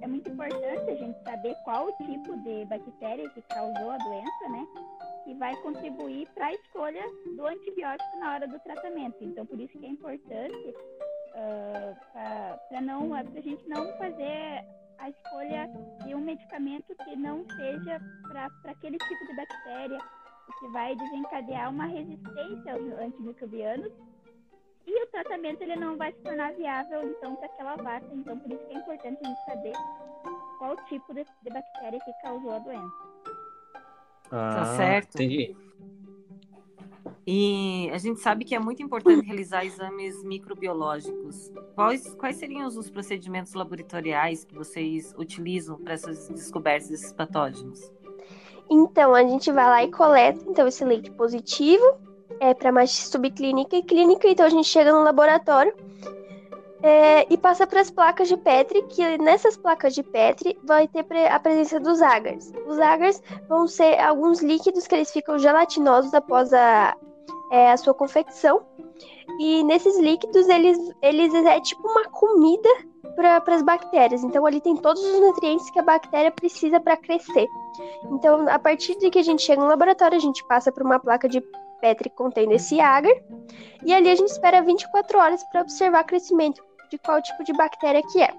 É 0.01 0.07
muito 0.07 0.29
importante 0.29 0.91
a 0.91 0.95
gente 0.95 1.23
saber 1.23 1.55
qual 1.63 1.87
o 1.87 1.91
tipo 2.03 2.35
de 2.37 2.65
bactéria 2.65 3.29
que 3.29 3.41
causou 3.43 3.91
a 3.91 3.97
doença, 3.97 4.49
né? 4.49 4.67
Que 5.23 5.33
vai 5.35 5.55
contribuir 5.61 6.27
para 6.33 6.47
a 6.47 6.53
escolha 6.53 7.03
do 7.37 7.45
antibiótico 7.45 8.19
na 8.19 8.33
hora 8.33 8.47
do 8.47 8.59
tratamento. 8.59 9.15
Então, 9.21 9.45
por 9.45 9.57
isso 9.59 9.77
que 9.77 9.85
é 9.85 9.89
importante 9.89 10.75
uh, 11.35 11.97
ah, 12.15 12.59
para 12.69 12.81
não 12.81 13.13
a 13.13 13.23
gente 13.23 13.67
não 13.67 13.91
fazer 13.97 14.65
a 14.97 15.09
escolha 15.09 15.69
de 16.05 16.13
um 16.13 16.21
medicamento 16.21 16.95
que 17.03 17.15
não 17.15 17.45
seja 17.55 18.01
para 18.27 18.71
aquele 18.71 18.97
tipo 18.97 19.27
de 19.27 19.35
bactéria, 19.35 19.99
que 20.59 20.67
vai 20.69 20.95
desencadear 20.95 21.69
uma 21.69 21.85
resistência 21.85 22.73
aos 22.73 22.99
antimicrobianos 22.99 23.91
e 24.85 25.03
o 25.03 25.07
tratamento 25.07 25.61
ele 25.61 25.75
não 25.75 25.95
vai 25.95 26.11
se 26.11 26.19
tornar 26.19 26.51
viável 26.53 27.03
então 27.03 27.35
para 27.35 27.45
aquela 27.45 27.75
vaca. 27.75 28.07
Então 28.11 28.37
por 28.39 28.51
isso 28.51 28.65
que 28.65 28.73
é 28.73 28.77
importante 28.79 29.19
a 29.23 29.27
gente 29.27 29.45
saber 29.45 29.73
qual 30.57 30.75
tipo 30.85 31.13
de, 31.13 31.23
de 31.23 31.49
bactéria 31.49 31.99
que 31.99 32.11
causou 32.23 32.53
a 32.53 32.59
doença. 32.59 33.09
Ah, 34.31 34.55
tá 34.55 34.65
certo. 34.75 35.15
Entendi. 35.15 35.55
E 37.31 37.91
a 37.93 37.99
gente 37.99 38.19
sabe 38.19 38.43
que 38.43 38.55
é 38.55 38.59
muito 38.59 38.81
importante 38.81 39.23
realizar 39.23 39.63
exames 39.63 40.23
microbiológicos. 40.23 41.51
Quais, 41.75 42.15
quais 42.15 42.37
seriam 42.37 42.65
os 42.67 42.89
procedimentos 42.89 43.53
laboratoriais 43.53 44.43
que 44.43 44.55
vocês 44.55 45.13
utilizam 45.15 45.77
para 45.77 45.93
essas 45.93 46.27
descobertas 46.27 46.89
desses 46.89 47.13
patógenos? 47.13 47.93
Então, 48.67 49.13
a 49.13 49.21
gente 49.21 49.51
vai 49.51 49.65
lá 49.65 49.83
e 49.83 49.91
coleta 49.91 50.43
então, 50.47 50.67
esse 50.67 50.83
leite 50.83 51.11
positivo 51.11 51.83
é, 52.39 52.55
para 52.55 52.71
mais 52.71 52.89
subclínica 52.89 53.75
e 53.75 53.83
clínica. 53.83 54.27
Então, 54.27 54.47
a 54.47 54.49
gente 54.49 54.67
chega 54.67 54.91
no 54.91 55.03
laboratório 55.03 55.71
é, 56.81 57.31
e 57.31 57.37
passa 57.37 57.67
para 57.67 57.81
as 57.81 57.91
placas 57.91 58.27
de 58.27 58.37
Petri, 58.37 58.81
que 58.87 59.19
nessas 59.19 59.55
placas 59.55 59.93
de 59.93 60.01
Petri 60.01 60.57
vai 60.63 60.87
ter 60.87 61.05
a 61.27 61.39
presença 61.39 61.79
dos 61.79 62.01
agars. 62.01 62.51
Os 62.65 62.79
agars 62.79 63.21
vão 63.47 63.67
ser 63.67 63.99
alguns 63.99 64.41
líquidos 64.41 64.87
que 64.87 64.95
eles 64.95 65.11
ficam 65.11 65.37
gelatinosos 65.37 66.11
após 66.15 66.51
a, 66.53 66.97
é, 67.51 67.71
a 67.71 67.77
sua 67.77 67.93
confecção. 67.93 68.61
E 69.39 69.63
nesses 69.63 69.97
líquidos, 69.99 70.47
eles, 70.49 70.77
eles 71.01 71.33
é 71.33 71.59
tipo 71.61 71.87
uma 71.87 72.05
comida 72.05 72.69
para 73.15 73.55
as 73.55 73.61
bactérias. 73.61 74.23
Então, 74.23 74.45
ali 74.45 74.59
tem 74.59 74.75
todos 74.75 75.03
os 75.03 75.19
nutrientes 75.19 75.69
que 75.71 75.79
a 75.79 75.83
bactéria 75.83 76.31
precisa 76.31 76.79
para 76.79 76.97
crescer. 76.97 77.47
Então, 78.11 78.47
a 78.49 78.59
partir 78.59 78.97
de 78.97 79.09
que 79.09 79.19
a 79.19 79.23
gente 79.23 79.41
chega 79.41 79.61
no 79.61 79.67
laboratório, 79.67 80.17
a 80.17 80.21
gente 80.21 80.45
passa 80.47 80.71
por 80.71 80.83
uma 80.83 80.99
placa 80.99 81.27
de 81.27 81.41
Petri 81.79 82.09
contendo 82.09 82.51
esse 82.53 82.79
agar. 82.79 83.13
E 83.85 83.93
ali 83.93 84.09
a 84.09 84.15
gente 84.15 84.29
espera 84.29 84.61
24 84.61 85.17
horas 85.17 85.43
para 85.45 85.61
observar 85.61 86.03
o 86.03 86.07
crescimento 86.07 86.61
de 86.89 86.97
qual 86.97 87.21
tipo 87.21 87.43
de 87.43 87.53
bactéria 87.53 88.01
que 88.11 88.21
é. 88.21 88.33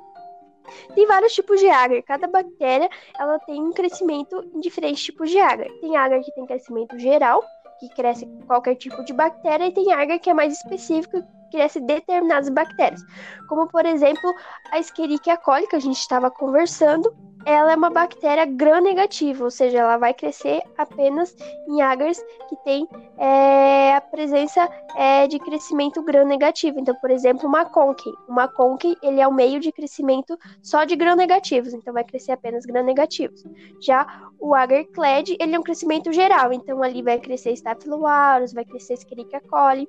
Tem 0.95 1.07
vários 1.07 1.33
tipos 1.35 1.59
de 1.59 1.69
agar. 1.69 2.03
Cada 2.03 2.27
bactéria 2.27 2.89
ela 3.19 3.39
tem 3.41 3.61
um 3.61 3.73
crescimento 3.73 4.45
em 4.55 4.61
diferentes 4.61 5.03
tipos 5.03 5.31
de 5.31 5.39
agar. 5.39 5.69
Tem 5.81 5.97
agar 5.97 6.21
que 6.21 6.33
tem 6.33 6.47
crescimento 6.47 6.99
geral, 6.99 7.43
que 7.81 7.89
cresce 7.89 8.27
qualquer 8.47 8.77
tipo 8.77 9.03
de 9.03 9.13
bactéria, 9.15 9.67
e 9.67 9.73
tem 9.73 9.91
agar 9.91 10.19
que 10.19 10.29
é 10.29 10.35
mais 10.35 10.53
específico, 10.53 11.23
que 11.23 11.57
cresce 11.57 11.81
determinadas 11.81 12.51
bactérias. 12.51 13.03
Como, 13.49 13.67
por 13.67 13.87
exemplo, 13.87 14.35
a 14.71 14.79
Escherichia 14.79 15.39
coli, 15.39 15.67
que 15.67 15.77
a 15.77 15.81
gente 15.81 15.99
estava 15.99 16.31
conversando, 16.31 17.11
ela 17.45 17.73
é 17.73 17.77
uma 17.77 17.91
bactéria 17.91 18.45
gram-negativa, 18.45 19.43
ou 19.45 19.51
seja, 19.51 19.79
ela 19.79 19.97
vai 19.97 20.13
crescer 20.13 20.63
apenas 20.77 21.35
em 21.69 21.81
agars 21.81 22.23
que 22.49 22.57
tem 22.65 22.87
é, 23.17 23.95
a 23.95 24.01
presença 24.01 24.69
é, 24.97 25.27
de 25.27 25.39
crescimento 25.39 26.03
gram-negativo. 26.03 26.79
Então, 26.79 26.95
por 26.95 27.11
exemplo, 27.11 27.49
uma 27.49 27.65
conque. 27.65 28.13
Uma 28.29 28.47
conque, 28.47 28.97
ele 29.03 29.21
é 29.21 29.27
o 29.27 29.33
meio 29.33 29.61
de 29.61 29.73
crescimento 29.73 30.39
só 30.63 30.85
de 30.85 30.97
gram-negativos, 30.97 31.73
então 31.73 31.95
vai 31.95 32.05
crescer 32.05 32.33
apenas 32.33 32.67
gram-negativos. 32.67 33.45
Já 33.81 34.31
o 34.39 34.55
agar 34.55 34.85
clad, 34.85 35.37
ele 35.39 35.55
é 35.55 35.59
um 35.59 35.63
crescimento 35.63 36.13
geral, 36.13 36.53
então 36.53 36.83
ali 36.83 37.03
vai 37.03 37.19
crescer 37.19 37.53
Staphylococcus, 37.53 38.53
vai 38.53 38.65
crescer 38.65 38.95
Escherichia 38.95 39.41
coli. 39.41 39.89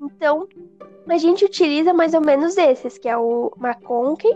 Então, 0.00 0.48
a 1.08 1.18
gente 1.18 1.44
utiliza 1.44 1.92
mais 1.92 2.14
ou 2.14 2.20
menos 2.20 2.56
esses, 2.56 2.98
que 2.98 3.08
é 3.08 3.16
o 3.16 3.52
Maconque 3.56 4.28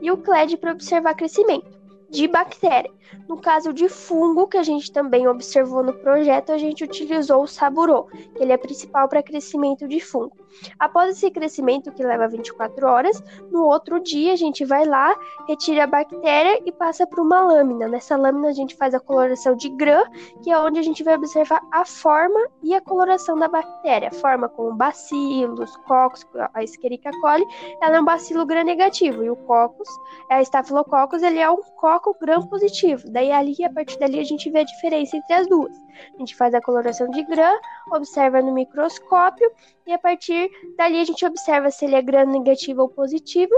e 0.00 0.10
o 0.10 0.16
Clad 0.16 0.56
para 0.56 0.72
observar 0.72 1.14
crescimento 1.14 1.77
de 2.08 2.26
bactéria. 2.26 2.90
No 3.28 3.40
caso 3.40 3.72
de 3.72 3.88
fungo, 3.88 4.48
que 4.48 4.56
a 4.56 4.62
gente 4.62 4.92
também 4.92 5.26
observou 5.26 5.82
no 5.82 5.92
projeto, 5.92 6.52
a 6.52 6.58
gente 6.58 6.84
utilizou 6.84 7.42
o 7.42 7.46
saburô, 7.46 8.04
que 8.04 8.42
ele 8.42 8.52
é 8.52 8.56
principal 8.56 9.08
para 9.08 9.22
crescimento 9.22 9.86
de 9.86 10.00
fungo. 10.00 10.36
Após 10.78 11.16
esse 11.16 11.30
crescimento, 11.30 11.92
que 11.92 12.02
leva 12.02 12.28
24 12.28 12.86
horas, 12.86 13.22
no 13.50 13.64
outro 13.64 14.00
dia 14.00 14.32
a 14.32 14.36
gente 14.36 14.64
vai 14.64 14.84
lá, 14.84 15.14
retira 15.46 15.84
a 15.84 15.86
bactéria 15.86 16.60
e 16.64 16.72
passa 16.72 17.06
para 17.06 17.22
uma 17.22 17.40
lâmina. 17.40 17.88
Nessa 17.88 18.16
lâmina 18.16 18.48
a 18.48 18.52
gente 18.52 18.76
faz 18.76 18.94
a 18.94 19.00
coloração 19.00 19.56
de 19.56 19.68
GRAM, 19.70 20.04
que 20.42 20.50
é 20.50 20.58
onde 20.58 20.78
a 20.78 20.82
gente 20.82 21.02
vai 21.02 21.14
observar 21.14 21.60
a 21.72 21.84
forma 21.84 22.48
e 22.62 22.74
a 22.74 22.80
coloração 22.80 23.38
da 23.38 23.48
bactéria. 23.48 24.10
Forma 24.10 24.48
como 24.48 24.74
bacilos, 24.74 25.76
cocos, 25.78 26.26
a 26.54 26.62
Escherichia 26.62 27.10
coli, 27.20 27.44
ela 27.82 27.96
é 27.96 28.00
um 28.00 28.04
bacilo 28.04 28.46
gram 28.46 28.64
negativo 28.64 29.22
e 29.22 29.30
o 29.30 29.36
cocos, 29.36 29.88
a 30.30 30.42
Staphylococcus, 30.42 31.22
ele 31.22 31.38
é 31.38 31.50
um 31.50 31.62
coco 31.76 32.16
gram 32.20 32.46
positivo. 32.46 33.04
Daí 33.10 33.30
ali, 33.30 33.56
a 33.64 33.72
partir 33.72 33.98
dali, 33.98 34.18
a 34.20 34.24
gente 34.24 34.50
vê 34.50 34.60
a 34.60 34.64
diferença 34.64 35.16
entre 35.16 35.34
as 35.34 35.48
duas. 35.48 35.72
A 36.14 36.18
gente 36.18 36.36
faz 36.36 36.54
a 36.54 36.60
coloração 36.60 37.08
de 37.10 37.22
gram, 37.24 37.58
observa 37.92 38.40
no 38.42 38.52
microscópio 38.52 39.50
e 39.86 39.92
a 39.92 39.98
partir 39.98 40.50
dali 40.76 41.00
a 41.00 41.04
gente 41.04 41.24
observa 41.24 41.70
se 41.70 41.84
ele 41.84 41.96
é 41.96 42.02
gram 42.02 42.26
negativo 42.26 42.82
ou 42.82 42.88
positivo 42.88 43.54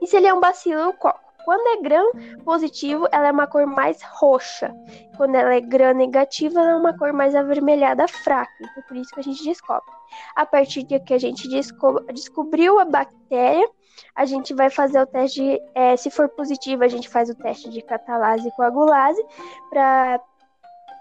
e 0.00 0.06
se 0.06 0.16
ele 0.16 0.26
é 0.26 0.34
um 0.34 0.40
bacilo 0.40 0.86
ou 0.86 0.92
coco. 0.92 1.24
Quando 1.44 1.66
é 1.78 1.82
gram 1.82 2.10
positivo, 2.42 3.06
ela 3.12 3.28
é 3.28 3.30
uma 3.30 3.46
cor 3.46 3.66
mais 3.66 4.02
roxa. 4.02 4.74
Quando 5.16 5.34
ela 5.34 5.54
é 5.54 5.60
gram 5.60 5.92
negativa, 5.92 6.58
ela 6.58 6.70
é 6.70 6.74
uma 6.74 6.96
cor 6.96 7.12
mais 7.12 7.34
avermelhada 7.34 8.08
fraca. 8.08 8.50
Então, 8.60 8.82
por 8.88 8.96
isso 8.96 9.12
que 9.12 9.20
a 9.20 9.22
gente 9.22 9.44
descobre. 9.44 9.92
A 10.34 10.46
partir 10.46 10.84
de 10.84 10.98
que 11.00 11.12
a 11.12 11.18
gente 11.18 11.46
desco 11.48 12.00
descobriu 12.12 12.78
a 12.78 12.86
bactéria, 12.86 13.68
a 14.14 14.24
gente 14.24 14.54
vai 14.54 14.70
fazer 14.70 15.00
o 15.00 15.06
teste, 15.06 15.60
é, 15.74 15.96
se 15.96 16.10
for 16.10 16.28
positivo, 16.30 16.82
a 16.82 16.88
gente 16.88 17.08
faz 17.08 17.28
o 17.28 17.34
teste 17.34 17.68
de 17.68 17.82
catalase 17.82 18.48
e 18.48 18.52
coagulase 18.52 19.22
para 19.70 20.20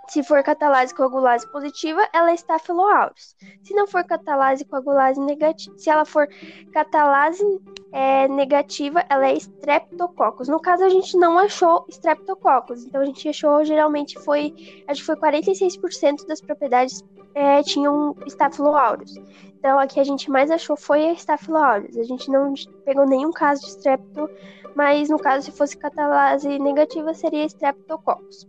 se 0.08 0.22
for 0.22 0.44
catalase 0.44 0.94
coagulase 0.94 1.50
positiva, 1.52 2.08
ela 2.14 2.32
é 2.32 2.34
Staphylococcus. 2.36 3.36
Se 3.64 3.74
não 3.74 3.88
for 3.88 4.04
catalase 4.04 4.66
coagulase 4.66 5.20
negativa, 5.20 5.78
se 5.78 5.90
ela 5.90 6.06
for 6.06 6.28
catalase 6.72 7.44
é, 7.92 8.28
negativa, 8.28 9.04
ela 9.10 9.28
é 9.28 9.34
Streptococcus. 9.36 10.48
No 10.48 10.60
caso, 10.60 10.84
a 10.84 10.90
gente 10.90 11.16
não 11.18 11.38
achou 11.38 11.86
Streptococcus, 11.90 12.84
então 12.84 13.02
a 13.02 13.06
gente 13.06 13.28
achou 13.30 13.64
geralmente 13.64 14.20
foi, 14.20 14.84
acho 14.88 15.02
que 15.02 15.06
foi 15.06 15.16
46% 15.16 16.28
das 16.28 16.42
propriedades 16.42 17.04
é, 17.34 17.64
tinham 17.64 18.16
Staphylococcus. 18.28 19.16
Então 19.58 19.80
aqui 19.80 20.00
a 20.00 20.04
gente 20.04 20.30
mais 20.30 20.52
achou 20.52 20.76
foi 20.76 21.10
a 21.10 21.14
Staphylococcus. 21.14 21.98
A 21.98 22.04
gente 22.04 22.30
não 22.30 22.54
pegou 22.86 23.08
nenhum 23.08 23.32
caso 23.32 23.62
de 23.62 23.70
Strepto, 23.70 24.30
mas 24.76 25.10
no 25.10 25.18
caso 25.18 25.46
se 25.46 25.52
fosse 25.52 25.78
catalase 25.78 26.60
negativa 26.60 27.14
seria 27.14 27.46
Streptococcus. 27.46 28.48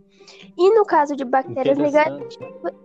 E 0.57 0.73
no 0.73 0.85
caso 0.85 1.15
de 1.15 1.25
bactérias 1.25 1.77
negativas, 1.77 2.37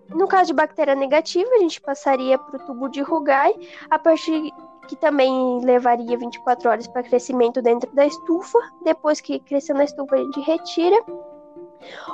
no 0.09 0.27
caso 0.27 0.49
de 0.49 0.55
bactéria 0.55 0.95
negativa, 0.95 1.49
a 1.55 1.59
gente 1.59 1.81
passaria 1.81 2.37
para 2.39 2.57
o 2.57 2.67
tubo 2.67 2.89
de 2.89 3.01
Rugai, 3.01 3.55
a 3.89 3.99
partir 3.99 4.53
que 4.89 4.97
também 4.97 5.65
levaria 5.65 6.19
24 6.19 6.69
horas 6.69 6.89
para 6.89 7.05
crescimento 7.05 7.63
dentro 7.63 7.95
da 7.95 8.05
estufa. 8.05 8.59
Depois 8.83 9.21
que 9.21 9.39
cresceu 9.39 9.77
na 9.77 9.85
estufa, 9.85 10.17
a 10.17 10.19
gente 10.19 10.41
retira. 10.41 10.97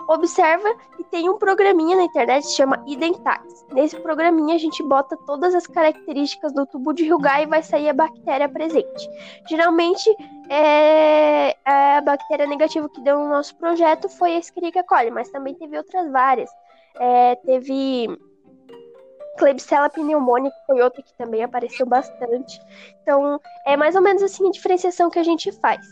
Observa 0.08 0.68
e 0.98 1.04
tem 1.04 1.28
um 1.28 1.38
programinha 1.38 1.96
na 1.96 2.04
internet 2.04 2.42
que 2.42 2.50
se 2.50 2.56
chama 2.56 2.84
Identax. 2.86 3.66
Nesse 3.72 3.98
programinha 3.98 4.54
a 4.54 4.58
gente 4.58 4.80
bota 4.82 5.16
todas 5.26 5.54
as 5.54 5.66
características 5.66 6.52
do 6.52 6.66
tubo 6.66 6.92
de 6.92 7.08
Rugai 7.08 7.42
e 7.42 7.46
vai 7.46 7.62
sair 7.62 7.88
a 7.88 7.92
bactéria 7.92 8.48
presente. 8.48 9.10
Geralmente 9.48 10.08
é, 10.48 11.56
a 11.64 12.00
bactéria 12.00 12.46
negativa 12.46 12.88
que 12.88 13.00
deu 13.00 13.18
no 13.18 13.28
nosso 13.28 13.54
projeto 13.56 14.08
foi 14.08 14.34
a 14.34 14.38
Escherichia 14.38 14.84
coli, 14.84 15.10
mas 15.10 15.30
também 15.30 15.54
teve 15.54 15.76
outras 15.76 16.10
várias. 16.10 16.50
É, 16.98 17.34
teve 17.36 18.08
Klebsiella 19.36 19.90
pneumoniae, 19.90 20.50
que 20.50 20.66
foi 20.66 20.80
outra 20.80 21.02
que 21.02 21.12
também 21.14 21.42
apareceu 21.42 21.86
bastante. 21.86 22.60
Então, 23.02 23.40
é 23.66 23.76
mais 23.76 23.94
ou 23.94 24.02
menos 24.02 24.22
assim 24.22 24.48
a 24.48 24.50
diferenciação 24.50 25.10
que 25.10 25.18
a 25.18 25.22
gente 25.22 25.52
faz. 25.52 25.86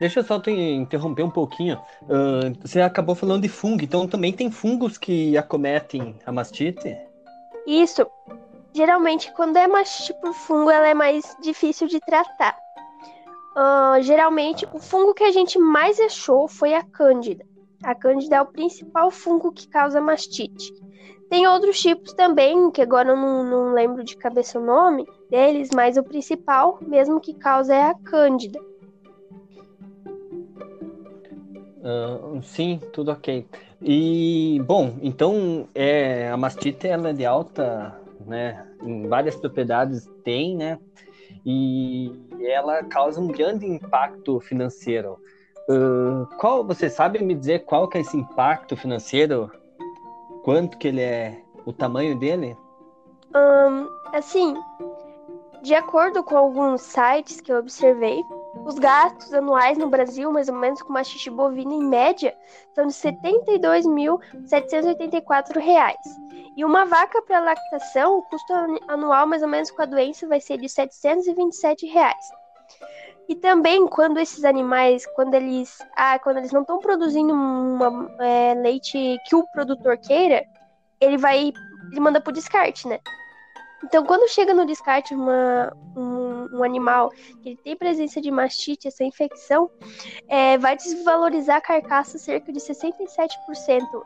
Deixa 0.00 0.20
eu 0.20 0.24
só 0.24 0.38
te 0.38 0.50
interromper 0.50 1.24
um 1.24 1.30
pouquinho. 1.30 1.80
Uh, 2.02 2.56
você 2.60 2.80
acabou 2.80 3.14
falando 3.14 3.42
de 3.42 3.48
fungo, 3.48 3.82
então 3.82 4.06
também 4.06 4.32
tem 4.32 4.50
fungos 4.50 4.96
que 4.96 5.36
acometem 5.36 6.16
a 6.24 6.30
mastite? 6.30 6.96
Isso. 7.66 8.06
Geralmente, 8.72 9.32
quando 9.32 9.56
é 9.56 9.66
mastite 9.66 10.14
por 10.20 10.32
fungo, 10.32 10.70
ela 10.70 10.86
é 10.86 10.94
mais 10.94 11.36
difícil 11.42 11.88
de 11.88 11.98
tratar. 12.00 12.56
Uh, 13.58 14.00
geralmente, 14.02 14.64
o 14.72 14.78
fungo 14.78 15.12
que 15.12 15.24
a 15.24 15.32
gente 15.32 15.58
mais 15.58 15.98
achou 15.98 16.46
foi 16.46 16.74
a 16.74 16.82
cândida. 16.84 17.44
A 17.82 17.92
cândida 17.92 18.36
é 18.36 18.40
o 18.40 18.46
principal 18.46 19.10
fungo 19.10 19.50
que 19.50 19.66
causa 19.66 20.00
mastite. 20.00 20.72
Tem 21.28 21.44
outros 21.48 21.80
tipos 21.80 22.12
também, 22.12 22.70
que 22.70 22.80
agora 22.80 23.10
eu 23.10 23.16
não, 23.16 23.42
não 23.42 23.72
lembro 23.72 24.04
de 24.04 24.16
cabeça 24.16 24.60
o 24.60 24.64
nome 24.64 25.04
deles, 25.28 25.70
mas 25.74 25.96
o 25.96 26.04
principal 26.04 26.78
mesmo 26.80 27.20
que 27.20 27.34
causa 27.34 27.74
é 27.74 27.82
a 27.82 27.94
cândida. 27.94 28.60
Uh, 31.78 32.40
sim, 32.42 32.80
tudo 32.92 33.10
ok. 33.10 33.44
E, 33.82 34.62
bom, 34.66 34.94
então 35.02 35.68
é, 35.74 36.30
a 36.30 36.36
mastite 36.36 36.86
ela 36.86 37.08
é 37.08 37.12
de 37.12 37.24
alta, 37.24 38.00
né? 38.24 38.64
Em 38.82 39.08
várias 39.08 39.34
propriedades 39.34 40.08
tem, 40.22 40.56
né? 40.56 40.78
E 41.44 42.27
ela 42.46 42.82
causa 42.84 43.20
um 43.20 43.28
grande 43.28 43.66
impacto 43.66 44.40
financeiro. 44.40 45.18
Uh, 45.68 46.26
qual 46.38 46.64
você 46.64 46.88
sabe 46.88 47.22
me 47.22 47.34
dizer 47.34 47.64
qual 47.64 47.88
que 47.88 47.98
é 47.98 48.00
esse 48.00 48.16
impacto 48.16 48.76
financeiro? 48.76 49.50
Quanto 50.42 50.78
que 50.78 50.88
ele 50.88 51.02
é? 51.02 51.42
O 51.66 51.72
tamanho 51.72 52.18
dele? 52.18 52.56
Um, 53.34 53.86
assim, 54.16 54.54
de 55.62 55.74
acordo 55.74 56.24
com 56.24 56.36
alguns 56.36 56.80
sites 56.80 57.40
que 57.40 57.52
eu 57.52 57.58
observei, 57.58 58.22
os 58.68 58.78
gastos 58.78 59.32
anuais 59.32 59.78
no 59.78 59.88
Brasil, 59.88 60.30
mais 60.30 60.50
ou 60.50 60.54
menos, 60.54 60.82
com 60.82 60.92
mastite 60.92 61.30
bovina 61.30 61.72
em 61.72 61.82
média, 61.82 62.36
são 62.74 62.86
de 62.86 62.94
R$ 62.94 63.00
72.784. 63.42 65.94
E 66.54 66.62
uma 66.64 66.84
vaca 66.84 67.22
para 67.22 67.40
lactação, 67.40 68.18
o 68.18 68.22
custo 68.24 68.52
anual, 68.86 69.26
mais 69.26 69.42
ou 69.42 69.48
menos, 69.48 69.70
com 69.70 69.80
a 69.80 69.86
doença, 69.86 70.28
vai 70.28 70.38
ser 70.38 70.58
de 70.58 70.68
727 70.68 71.86
reais. 71.86 72.28
E 73.26 73.34
também 73.34 73.86
quando 73.86 74.20
esses 74.20 74.44
animais, 74.44 75.06
quando 75.14 75.32
eles, 75.32 75.78
ah, 75.96 76.18
quando 76.18 76.36
eles 76.36 76.52
não 76.52 76.60
estão 76.60 76.78
produzindo 76.78 77.32
uma, 77.32 78.14
é, 78.20 78.52
leite 78.52 79.16
que 79.26 79.34
o 79.34 79.48
produtor 79.48 79.96
queira, 79.96 80.44
ele 81.00 81.16
vai, 81.16 81.54
ele 81.90 82.00
manda 82.00 82.20
pro 82.20 82.32
descarte, 82.32 82.86
né? 82.86 83.00
Então, 83.84 84.04
quando 84.04 84.28
chega 84.28 84.52
no 84.52 84.66
descarte 84.66 85.14
uma, 85.14 85.72
um, 85.96 86.58
um, 86.58 86.64
animal 86.64 87.10
que 87.42 87.56
tem 87.56 87.76
presença 87.76 88.20
de 88.20 88.30
mastite, 88.30 88.88
essa 88.88 89.04
infecção, 89.04 89.70
é, 90.28 90.58
vai 90.58 90.76
desvalorizar 90.76 91.58
a 91.58 91.60
carcaça 91.60 92.18
cerca 92.18 92.52
de 92.52 92.60
67%. 92.60 93.28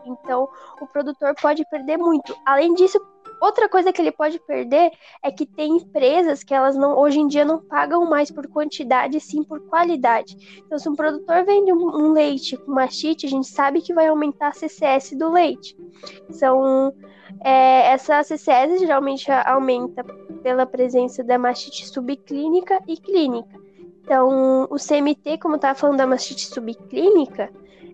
Então, 0.05 0.49
o 0.81 0.87
produtor 0.87 1.35
pode 1.41 1.64
perder 1.71 1.97
muito. 1.97 2.37
Além 2.45 2.75
disso, 2.75 3.00
Outra 3.42 3.68
coisa 3.68 3.92
que 3.92 4.00
ele 4.00 4.12
pode 4.12 4.38
perder 4.38 4.92
é 5.20 5.28
que 5.32 5.44
tem 5.44 5.78
empresas 5.78 6.44
que 6.44 6.54
elas 6.54 6.76
não 6.76 6.96
hoje 6.96 7.18
em 7.18 7.26
dia 7.26 7.44
não 7.44 7.61
pagam 7.61 8.08
mais 8.08 8.30
por 8.30 8.46
quantidade, 8.46 9.18
sim 9.18 9.42
por 9.42 9.58
qualidade. 9.62 10.62
Então, 10.64 10.78
se 10.78 10.88
um 10.88 10.94
produtor 10.94 11.44
vende 11.44 11.72
um, 11.72 12.12
leite 12.12 12.56
com 12.56 12.70
mastite, 12.70 13.26
a 13.26 13.28
gente 13.28 13.49
sabe 13.49 13.80
que 13.80 13.92
vai 13.92 14.06
aumentar 14.06 14.50
a 14.50 14.52
CCS 14.52 15.16
do 15.18 15.32
leite. 15.32 15.76
São 16.30 16.94
é, 17.44 17.88
essa 17.88 18.22
CCS 18.22 18.78
geralmente 18.78 19.28
aumenta 19.32 20.04
pela 20.44 20.64
presença 20.64 21.25
da 21.25 21.37
mastite 21.37 21.88
subclínica 21.88 22.78
e 22.87 22.96
clínica. 22.96 23.61
Então, 24.04 24.68
o 24.70 24.76
CMT, 24.76 25.38
como 25.38 25.56
estava 25.56 25.76
falando 25.76 25.99
da 25.99 26.06
mastite 26.06 26.46
subclínica, 26.46 27.50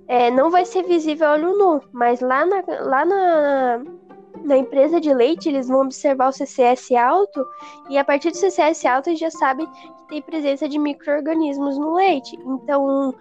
é, 0.06 0.30
não 0.30 0.50
vai 0.50 0.66
ser 0.66 0.82
visível 0.82 1.26
a 1.26 1.32
olho 1.32 1.56
nu, 1.56 1.82
mas 1.90 2.20
lá 2.20 2.44
na, 2.44 2.62
lá 2.80 3.04
na 3.06 3.82
na 4.48 4.56
empresa 4.56 4.98
de 5.00 5.12
leite, 5.12 5.48
eles 5.48 5.68
vão 5.68 5.82
observar 5.82 6.28
o 6.28 6.32
CCS 6.32 6.92
alto 6.92 7.46
e 7.90 7.98
a 7.98 8.04
partir 8.04 8.30
do 8.30 8.36
CCS 8.36 8.86
alto 8.86 9.10
eles 9.10 9.20
já 9.20 9.30
sabem 9.30 9.66
que 9.66 10.08
tem 10.08 10.22
presença 10.22 10.66
de 10.66 10.78
micro-organismos 10.78 11.78
no 11.78 11.94
leite. 11.94 12.36
Então, 12.44 13.14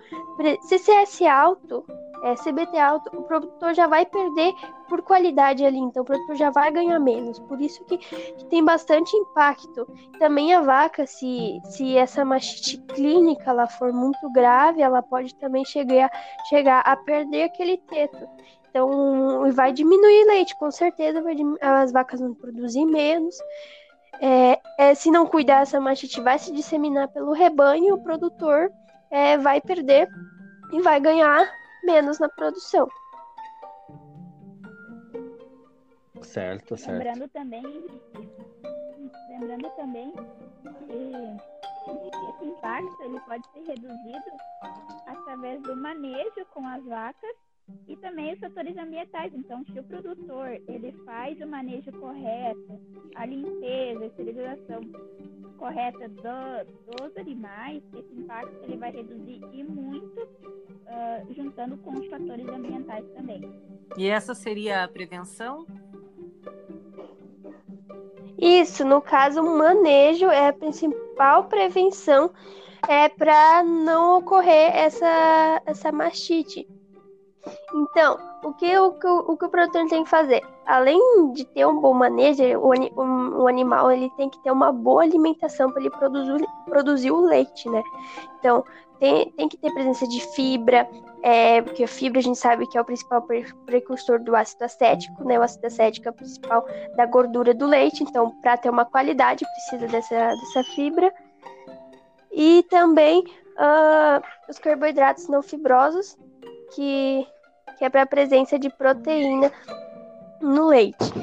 CCS 0.62 1.22
alto, 1.24 1.86
é, 2.24 2.36
CBT 2.36 2.78
alto, 2.80 3.16
o 3.16 3.24
produtor 3.24 3.74
já 3.74 3.88
vai 3.88 4.06
perder 4.06 4.54
por 4.88 5.02
qualidade 5.02 5.66
ali, 5.66 5.78
então 5.78 6.02
o 6.04 6.06
produtor 6.06 6.36
já 6.36 6.50
vai 6.50 6.72
ganhar 6.72 6.98
menos. 7.00 7.40
Por 7.40 7.60
isso 7.60 7.84
que, 7.86 7.98
que 7.98 8.46
tem 8.46 8.64
bastante 8.64 9.16
impacto. 9.16 9.86
Também 10.18 10.54
a 10.54 10.62
vaca, 10.62 11.06
se, 11.06 11.60
se 11.66 11.98
essa 11.98 12.24
mastite 12.24 12.78
clínica 12.94 13.50
ela 13.50 13.68
for 13.68 13.92
muito 13.92 14.32
grave, 14.32 14.82
ela 14.82 15.02
pode 15.02 15.36
também 15.36 15.66
chegar, 15.66 16.10
chegar 16.50 16.80
a 16.80 16.96
perder 16.96 17.44
aquele 17.44 17.78
teto. 17.78 18.28
Então, 18.70 19.52
vai 19.52 19.72
diminuir 19.72 20.26
leite, 20.26 20.56
com 20.56 20.70
certeza 20.70 21.22
vai 21.22 21.36
as 21.62 21.92
vacas 21.92 22.20
vão 22.20 22.34
produzir 22.34 22.86
menos. 22.86 23.36
É, 24.20 24.60
é, 24.78 24.96
se 24.96 25.12
não 25.12 25.26
cuidar, 25.26 25.62
essa 25.62 25.80
mastite 25.80 26.22
vai 26.22 26.40
se 26.40 26.52
disseminar 26.52 27.08
pelo 27.10 27.34
rebanho, 27.34 27.96
o 27.96 28.04
produtor 28.04 28.72
é, 29.12 29.38
vai 29.38 29.62
perder 29.62 30.10
e 30.72 30.82
vai 30.82 31.00
ganhar 31.00 31.50
menos 31.84 32.20
na 32.20 32.28
produção. 32.30 32.88
Certo, 36.24 36.76
certo. 36.76 36.98
Lembrando 36.98 37.30
também, 37.30 37.64
lembrando 39.30 39.70
também 39.76 40.12
que 40.12 41.38
esse 42.30 42.46
impacto 42.46 43.04
ele 43.04 43.20
pode 43.22 43.48
ser 43.52 43.60
reduzido 43.62 44.26
através 45.06 45.62
do 45.62 45.76
manejo 45.76 46.46
com 46.54 46.68
as 46.68 46.84
vacas 46.86 47.47
também 47.98 48.34
os 48.34 48.40
fatores 48.40 48.78
ambientais. 48.78 49.34
Então, 49.34 49.64
se 49.66 49.80
o 49.80 49.84
produtor 49.84 50.62
ele 50.68 50.92
faz 51.06 51.40
o 51.42 51.48
manejo 51.48 51.92
correto, 51.94 52.80
a 53.16 53.26
limpeza, 53.26 54.04
a 54.04 54.08
esterilização 54.08 54.82
correta 55.58 56.08
do, 56.08 56.96
dos 56.96 57.18
animais, 57.18 57.82
esse 57.94 58.14
impacto 58.16 58.64
ele 58.64 58.78
vai 58.78 58.92
reduzir 58.92 59.42
e 59.52 59.64
muito, 59.64 60.22
uh, 60.22 61.34
juntando 61.34 61.78
com 61.78 61.92
os 61.92 62.08
fatores 62.08 62.48
ambientais 62.48 63.06
também. 63.16 63.42
E 63.98 64.08
essa 64.08 64.36
seria 64.36 64.84
a 64.84 64.88
prevenção? 64.88 65.66
Isso, 68.38 68.86
no 68.86 69.02
caso, 69.02 69.42
o 69.42 69.58
manejo 69.58 70.28
é 70.28 70.50
a 70.50 70.54
principal 70.54 71.46
prevenção 71.46 72.32
é 72.88 73.10
para 73.10 73.64
não 73.64 74.18
ocorrer 74.18 74.76
essa, 74.76 75.62
essa 75.66 75.92
mastite. 75.92 76.68
Então, 77.74 78.18
o 78.44 78.54
que 78.54 78.78
o, 78.78 78.88
o 78.88 79.38
que 79.38 79.46
o 79.46 79.50
produtor 79.50 79.88
tem 79.88 80.04
que 80.04 80.10
fazer? 80.10 80.42
Além 80.66 81.00
de 81.34 81.46
ter 81.46 81.66
um 81.66 81.80
bom 81.80 81.94
manejo, 81.94 82.44
o, 82.60 82.74
um, 83.02 83.42
o 83.42 83.48
animal 83.48 83.92
ele 83.92 84.10
tem 84.18 84.30
que 84.30 84.42
ter 84.44 84.52
uma 84.52 84.72
boa 84.72 85.04
alimentação 85.04 85.72
para 85.72 85.82
ele 85.82 85.90
produzir, 85.90 86.48
produzir 86.66 87.12
o 87.12 87.22
leite, 87.22 87.70
né? 87.70 87.84
Então, 88.40 88.64
tem, 89.00 89.30
tem 89.32 89.48
que 89.48 89.58
ter 89.58 89.72
presença 89.72 90.08
de 90.08 90.20
fibra, 90.34 90.90
é, 91.22 91.62
porque 91.62 91.84
a 91.84 91.88
fibra 91.88 92.20
a 92.20 92.24
gente 92.24 92.38
sabe 92.38 92.68
que 92.68 92.78
é 92.78 92.82
o 92.82 92.86
principal 92.86 93.26
precursor 93.66 94.20
do 94.20 94.36
ácido 94.36 94.66
acético, 94.66 95.24
né? 95.24 95.40
O 95.40 95.44
ácido 95.44 95.68
acético 95.68 96.08
é 96.08 96.12
o 96.12 96.16
principal 96.16 96.66
da 96.96 97.06
gordura 97.06 97.54
do 97.54 97.68
leite, 97.68 98.04
então, 98.04 98.32
para 98.42 98.58
ter 98.58 98.70
uma 98.70 98.86
qualidade, 98.86 99.46
precisa 99.46 99.88
dessa, 99.88 100.30
dessa 100.36 100.64
fibra. 100.76 101.14
E 102.32 102.64
também 102.70 103.24
uh, 103.58 104.24
os 104.50 104.58
carboidratos 104.58 105.28
não 105.28 105.42
fibrosos, 105.42 106.18
que 106.74 107.28
que 107.78 107.86
é 107.86 107.90
para 107.90 108.04
a 108.04 108.08
presença 108.08 108.58
de 108.58 108.70
proteína 108.70 109.52
no 110.42 110.68
leite. 110.68 111.14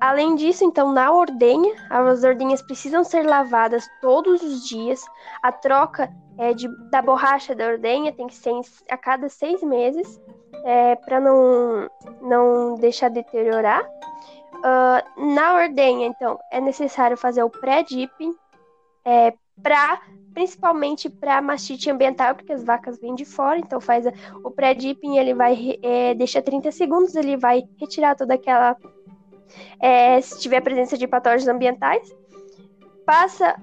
Além 0.00 0.34
disso, 0.34 0.64
então, 0.64 0.92
na 0.92 1.12
ordenha, 1.12 1.72
as 1.88 2.24
ordenhas 2.24 2.62
precisam 2.62 3.04
ser 3.04 3.24
lavadas 3.24 3.88
todos 4.00 4.42
os 4.42 4.66
dias. 4.66 5.04
A 5.42 5.52
troca 5.52 6.10
é, 6.38 6.52
de, 6.52 6.68
da 6.90 7.00
borracha 7.00 7.54
da 7.54 7.66
ordenha 7.66 8.12
tem 8.12 8.26
que 8.26 8.34
ser 8.34 8.52
a 8.90 8.96
cada 8.96 9.28
seis 9.28 9.62
meses, 9.62 10.20
é, 10.64 10.96
para 10.96 11.20
não, 11.20 11.88
não 12.20 12.74
deixar 12.76 13.10
deteriorar. 13.10 13.82
Uh, 14.54 15.34
na 15.34 15.54
ordenha, 15.54 16.06
então, 16.06 16.38
é 16.50 16.60
necessário 16.60 17.16
fazer 17.16 17.42
o 17.42 17.50
pré-dipping 17.50 18.34
é, 19.04 19.34
para 19.62 20.00
principalmente 20.32 21.08
para 21.08 21.40
mastite 21.40 21.90
ambiental, 21.90 22.34
porque 22.34 22.52
as 22.52 22.64
vacas 22.64 22.98
vêm 22.98 23.14
de 23.14 23.24
fora, 23.24 23.58
então 23.58 23.80
faz 23.80 24.04
o 24.42 24.50
pré-dipping, 24.50 25.18
ele 25.18 25.34
vai, 25.34 25.78
é, 25.82 26.14
deixa 26.14 26.42
30 26.42 26.70
segundos, 26.72 27.14
ele 27.14 27.36
vai 27.36 27.62
retirar 27.78 28.14
toda 28.14 28.34
aquela, 28.34 28.76
é, 29.80 30.20
se 30.20 30.40
tiver 30.40 30.60
presença 30.60 30.96
de 30.96 31.06
patógenos 31.06 31.48
ambientais, 31.48 32.08
passa 33.04 33.56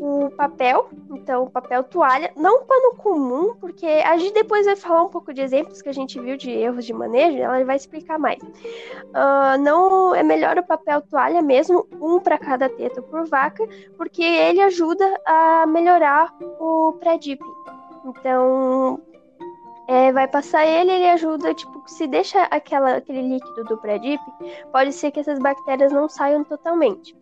o 0.00 0.30
papel, 0.30 0.88
então 1.10 1.44
o 1.44 1.50
papel 1.50 1.82
toalha, 1.84 2.32
não 2.36 2.64
pano 2.64 2.94
comum, 2.96 3.54
porque 3.56 3.86
a 3.86 4.16
gente 4.16 4.34
depois 4.34 4.66
vai 4.66 4.76
falar 4.76 5.02
um 5.02 5.08
pouco 5.08 5.32
de 5.32 5.40
exemplos 5.40 5.80
que 5.80 5.88
a 5.88 5.92
gente 5.92 6.20
viu 6.20 6.36
de 6.36 6.50
erros 6.50 6.84
de 6.84 6.92
manejo, 6.92 7.38
ela 7.38 7.64
vai 7.64 7.76
explicar 7.76 8.18
mais. 8.18 8.42
Uh, 8.42 9.58
não 9.60 10.14
é 10.14 10.22
melhor 10.22 10.58
o 10.58 10.66
papel 10.66 11.00
toalha 11.02 11.42
mesmo, 11.42 11.86
um 12.00 12.18
para 12.20 12.38
cada 12.38 12.68
teto 12.68 13.02
por 13.02 13.26
vaca, 13.26 13.66
porque 13.96 14.22
ele 14.22 14.60
ajuda 14.60 15.04
a 15.24 15.66
melhorar 15.66 16.34
o 16.60 16.92
pré-dipping. 17.00 17.44
Então, 18.04 19.00
é, 19.88 20.12
vai 20.12 20.26
passar 20.26 20.66
ele, 20.66 20.90
ele 20.90 21.08
ajuda, 21.08 21.54
tipo, 21.54 21.82
se 21.86 22.06
deixa 22.06 22.42
aquela, 22.44 22.96
aquele 22.96 23.22
líquido 23.22 23.64
do 23.64 23.78
pré-dip, 23.78 24.22
pode 24.72 24.92
ser 24.92 25.10
que 25.12 25.20
essas 25.20 25.38
bactérias 25.38 25.92
não 25.92 26.08
saiam 26.08 26.42
totalmente. 26.42 27.16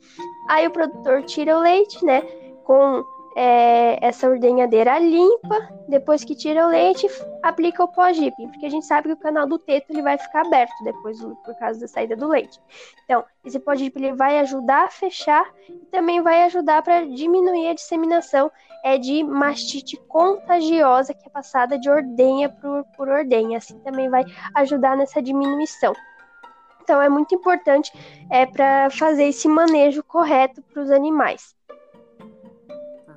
Aí 0.49 0.67
o 0.67 0.71
produtor 0.71 1.23
tira 1.25 1.57
o 1.57 1.61
leite, 1.61 2.03
né? 2.05 2.23
Com 2.65 3.05
é, 3.37 3.99
essa 4.01 4.29
ordenhadeira 4.29 4.99
limpa, 4.99 5.69
depois 5.89 6.23
que 6.23 6.35
tira 6.35 6.67
o 6.67 6.71
leite, 6.71 7.07
aplica 7.43 7.83
o 7.83 7.89
pós-dipping, 7.89 8.49
porque 8.49 8.67
a 8.67 8.71
gente 8.71 8.87
sabe 8.87 9.09
que 9.09 9.15
o 9.15 9.17
canal 9.17 9.47
do 9.47 9.59
teto 9.59 9.91
ele 9.91 10.03
vai 10.03 10.17
ficar 10.17 10.47
aberto 10.47 10.73
depois 10.85 11.21
por 11.21 11.55
causa 11.59 11.81
da 11.81 11.89
saída 11.89 12.17
do 12.17 12.29
leite. 12.29 12.61
Então, 13.05 13.25
esse 13.45 13.59
pós-dipping 13.59 14.05
ele 14.05 14.17
vai 14.17 14.39
ajudar 14.39 14.85
a 14.85 14.91
fechar 14.91 15.45
e 15.69 15.87
também 15.87 16.23
vai 16.23 16.45
ajudar 16.45 16.83
para 16.83 17.05
diminuir 17.07 17.69
a 17.69 17.75
disseminação 17.75 18.51
é, 18.85 18.97
de 18.99 19.25
mastite 19.25 19.97
contagiosa 20.09 21.13
que 21.13 21.27
é 21.27 21.31
passada 21.31 21.79
de 21.79 21.91
ordenha 21.91 22.49
por, 22.49 22.85
por 22.97 23.09
ordenha. 23.09 23.59
Assim 23.59 23.79
também 23.81 24.09
vai 24.09 24.25
ajudar 24.55 24.97
nessa 24.97 25.21
diminuição. 25.21 25.93
Então, 26.83 27.01
é 27.01 27.09
muito 27.09 27.35
importante 27.35 27.91
é, 28.31 28.45
para 28.47 28.91
fazer 28.91 29.25
esse 29.25 29.49
manejo 29.49 30.05
correto 30.05 30.63
para 30.63 30.83
os 30.83 30.91
animais 30.91 31.55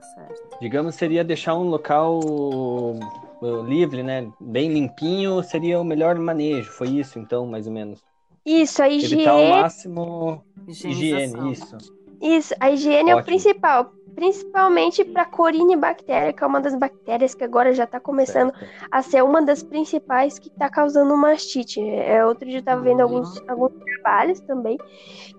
certo. 0.02 0.60
Digamos, 0.60 0.96
seria 0.96 1.24
deixar 1.24 1.56
um 1.56 1.70
local 1.70 2.20
uh, 2.20 3.64
livre, 3.66 4.04
né? 4.04 4.32
Bem 4.40 4.72
limpinho, 4.72 5.42
seria 5.44 5.80
o 5.80 5.84
melhor 5.84 6.16
manejo. 6.18 6.72
Foi 6.72 6.88
isso, 6.90 7.20
então, 7.20 7.46
mais 7.46 7.68
ou 7.68 7.74
menos. 7.74 8.04
Isso, 8.46 8.82
a 8.82 8.90
higiene. 8.90 9.24
Evitar 9.24 9.36
o 9.36 9.50
máximo 9.62 10.44
higiene, 10.68 11.52
isso. 11.52 11.78
Isso, 12.22 12.56
a 12.60 12.72
higiene 12.72 13.12
é 13.12 13.14
o 13.14 13.18
Ótimo. 13.18 13.26
principal. 13.26 13.92
Principalmente 14.16 15.06
para 15.06 15.26
Corynebactéria, 15.26 16.34
que 16.34 16.44
é 16.44 16.48
uma 16.48 16.60
das 16.60 16.74
bactérias 16.74 17.36
que 17.36 17.44
agora 17.44 17.72
já 17.74 17.84
está 17.84 18.00
começando 18.00 18.52
Certo. 18.52 18.88
a 18.90 19.02
ser 19.04 19.24
uma 19.24 19.44
das 19.44 19.62
principais 19.62 20.40
que 20.40 20.48
está 20.48 20.70
causando 20.70 21.16
mastite. 21.16 21.80
É, 21.80 22.26
outro 22.26 22.46
dia 22.46 22.58
eu 22.58 22.62
estava 22.62 22.82
vendo 22.82 23.02
alguns, 23.02 23.40
alguns 23.48 23.74
trabalhos 23.74 24.40
também 24.40 24.78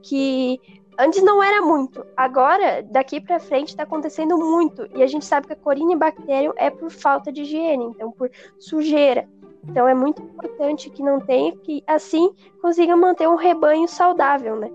que 0.03 0.61
antes 0.99 1.23
não 1.23 1.43
era 1.43 1.63
muito, 1.63 2.05
agora 2.17 2.83
daqui 2.83 3.21
para 3.21 3.39
frente 3.39 3.69
está 3.69 3.85
acontecendo 3.85 4.37
muito 4.37 4.89
e 4.95 5.03
a 5.03 5.07
gente 5.07 5.25
sabe 5.25 5.47
que 5.47 5.53
a 5.53 5.57
Corynebacterium 5.57 6.53
é 6.57 6.69
por 6.69 6.91
falta 6.91 7.33
de 7.33 7.43
higiene, 7.43 7.85
então 7.85 8.11
por 8.11 8.31
sujeira. 8.59 9.29
Então 9.67 9.89
é 9.89 9.95
muito 9.95 10.23
importante 10.23 10.91
que 10.91 11.03
não 11.03 11.21
tenha, 11.21 11.57
que 11.59 11.83
assim 11.87 12.35
consiga 12.61 12.97
manter 12.97 13.29
um 13.29 13.37
rebanho 13.37 13.87
saudável, 13.87 14.57
né? 14.57 14.71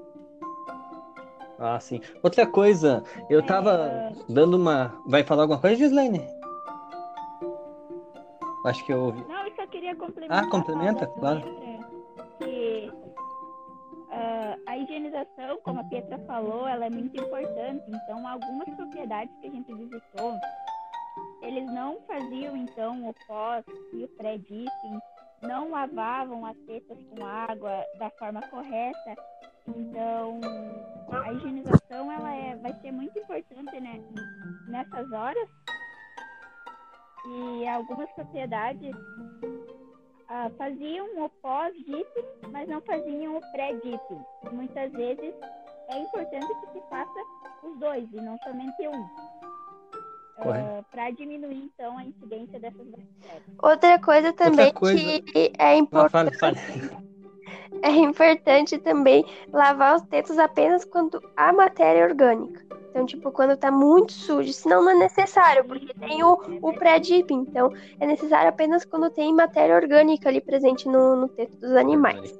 Ah, 1.60 1.80
sim. 1.80 2.02
Outra 2.22 2.46
coisa, 2.46 3.04
eu 3.30 3.42
tava 3.42 4.12
dando 4.28 4.56
uma. 4.56 4.94
Vai 5.06 5.24
falar 5.24 5.44
alguma 5.44 5.60
coisa, 5.60 5.78
Gislaine? 5.78 6.22
Acho 8.66 8.86
que 8.86 8.94
eu 8.94 9.06
ouvi. 9.06 9.24
Não, 9.28 9.46
eu 9.46 9.56
só 9.56 9.66
queria 9.68 9.96
complementar. 9.96 10.44
Ah, 10.44 10.50
complementa, 10.50 11.08
claro. 11.08 11.42
Que 12.40 12.92
ah, 14.16 14.56
a 14.68 14.78
higienização, 14.78 15.58
como 15.64 15.80
a 15.80 15.84
Pietra 15.86 16.20
falou, 16.20 16.68
ela 16.68 16.86
é 16.86 16.90
muito 16.90 17.20
importante. 17.20 17.84
Então, 17.88 18.28
algumas 18.28 18.70
propriedades 18.76 19.36
que 19.40 19.48
a 19.48 19.50
gente 19.50 19.74
visitou, 19.74 20.34
eles 21.42 21.66
não 21.74 22.00
faziam, 22.02 22.56
então, 22.56 23.10
o 23.10 23.14
pós 23.26 23.66
e 23.92 24.04
o 24.04 24.08
pré-dipping, 24.10 25.00
não 25.42 25.72
lavavam 25.72 26.46
as 26.46 26.56
tetas 26.68 26.98
com 27.10 27.26
água 27.26 27.84
da 27.98 28.10
forma 28.12 28.42
correta. 28.50 29.16
Então, 29.68 30.40
a 31.12 31.34
higienização, 31.34 32.12
ela 32.12 32.34
é, 32.36 32.56
vai 32.58 32.74
ser 32.82 32.92
muito 32.92 33.18
importante, 33.18 33.80
né, 33.80 34.00
nessas 34.68 35.12
horas. 35.12 35.50
E 37.26 37.68
algumas 37.68 38.12
propriedades 38.12 38.96
ah, 40.34 40.50
faziam 40.58 41.06
o 41.24 41.30
pós-dipping, 41.42 42.26
mas 42.52 42.68
não 42.68 42.82
faziam 42.82 43.38
o 43.38 43.42
pré-dipping. 43.52 44.26
Muitas 44.52 44.92
vezes 44.94 45.34
é 45.90 46.00
importante 46.00 46.48
que 46.48 46.72
se 46.74 46.82
faça 46.90 47.20
os 47.64 47.78
dois 47.80 48.04
e 48.12 48.16
não 48.16 48.38
somente 48.40 48.88
um. 48.88 49.08
Correto. 50.42 50.86
Para 50.90 51.12
diminuir, 51.12 51.70
então, 51.74 51.96
a 51.98 52.04
incidência 52.06 52.60
dessas 52.60 52.88
bactérias. 52.88 53.44
Outra 53.62 54.00
coisa 54.00 54.34
também 54.34 54.74
coisa- 54.74 55.22
que 55.22 55.54
é 55.60 55.66
Ah, 55.68 55.76
importante 55.76 56.36
fale, 56.40 56.56
fale. 56.58 57.04
É 57.82 57.92
importante 57.92 58.78
também 58.78 59.26
lavar 59.52 59.96
os 59.96 60.02
tetos 60.04 60.38
apenas 60.38 60.86
quando 60.86 61.22
há 61.36 61.52
matéria 61.52 62.06
orgânica. 62.06 62.62
Então, 62.90 63.06
tipo, 63.06 63.32
quando 63.32 63.58
tá 63.58 63.72
muito 63.72 64.12
sujo, 64.12 64.54
senão 64.54 64.84
não 64.84 64.92
é 64.92 64.96
necessário, 64.96 65.66
porque 65.66 65.94
tem 65.96 66.24
o, 66.24 66.38
o 66.62 66.74
pré-dipping. 66.74 67.46
Então, 67.50 67.74
é 68.00 68.06
necessário 68.06 68.50
apenas 68.50 68.86
quando 68.86 69.10
tem 69.10 69.34
matéria 69.34 69.76
orgânica 69.76 70.30
ali 70.30 70.40
presente 70.40 70.88
no, 70.88 71.16
no 71.16 71.28
teto 71.28 71.58
dos 71.58 71.72
animais. 71.72 72.40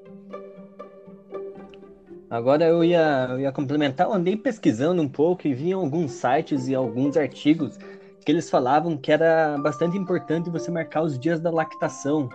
Agora 2.30 2.66
eu 2.66 2.84
ia, 2.84 3.28
eu 3.32 3.40
ia 3.40 3.52
complementar, 3.52 4.08
eu 4.08 4.14
andei 4.14 4.36
pesquisando 4.36 5.02
um 5.02 5.08
pouco 5.08 5.48
e 5.48 5.54
vi 5.54 5.72
alguns 5.72 6.12
sites 6.12 6.68
e 6.68 6.74
alguns 6.74 7.16
artigos 7.16 7.78
que 8.24 8.32
eles 8.32 8.50
falavam 8.50 8.98
que 8.98 9.12
era 9.12 9.58
bastante 9.60 9.98
importante 9.98 10.50
você 10.50 10.72
marcar 10.72 11.02
os 11.04 11.20
dias 11.20 11.40
da 11.40 11.52
lactação. 11.52 12.30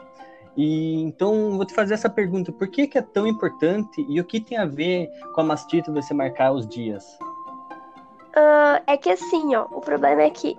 E 0.56 1.00
então 1.02 1.56
vou 1.56 1.64
te 1.64 1.74
fazer 1.74 1.94
essa 1.94 2.10
pergunta: 2.10 2.52
por 2.52 2.68
que, 2.68 2.86
que 2.86 2.98
é 2.98 3.02
tão 3.02 3.26
importante 3.26 4.04
e 4.08 4.20
o 4.20 4.24
que 4.24 4.40
tem 4.40 4.58
a 4.58 4.64
ver 4.66 5.08
com 5.34 5.40
a 5.40 5.44
mastite 5.44 5.90
você 5.90 6.12
marcar 6.12 6.52
os 6.52 6.66
dias? 6.68 7.04
Ah, 8.34 8.82
é 8.86 8.96
que 8.96 9.10
assim, 9.10 9.54
ó, 9.54 9.66
o 9.70 9.80
problema 9.80 10.22
é 10.22 10.30
que 10.30 10.56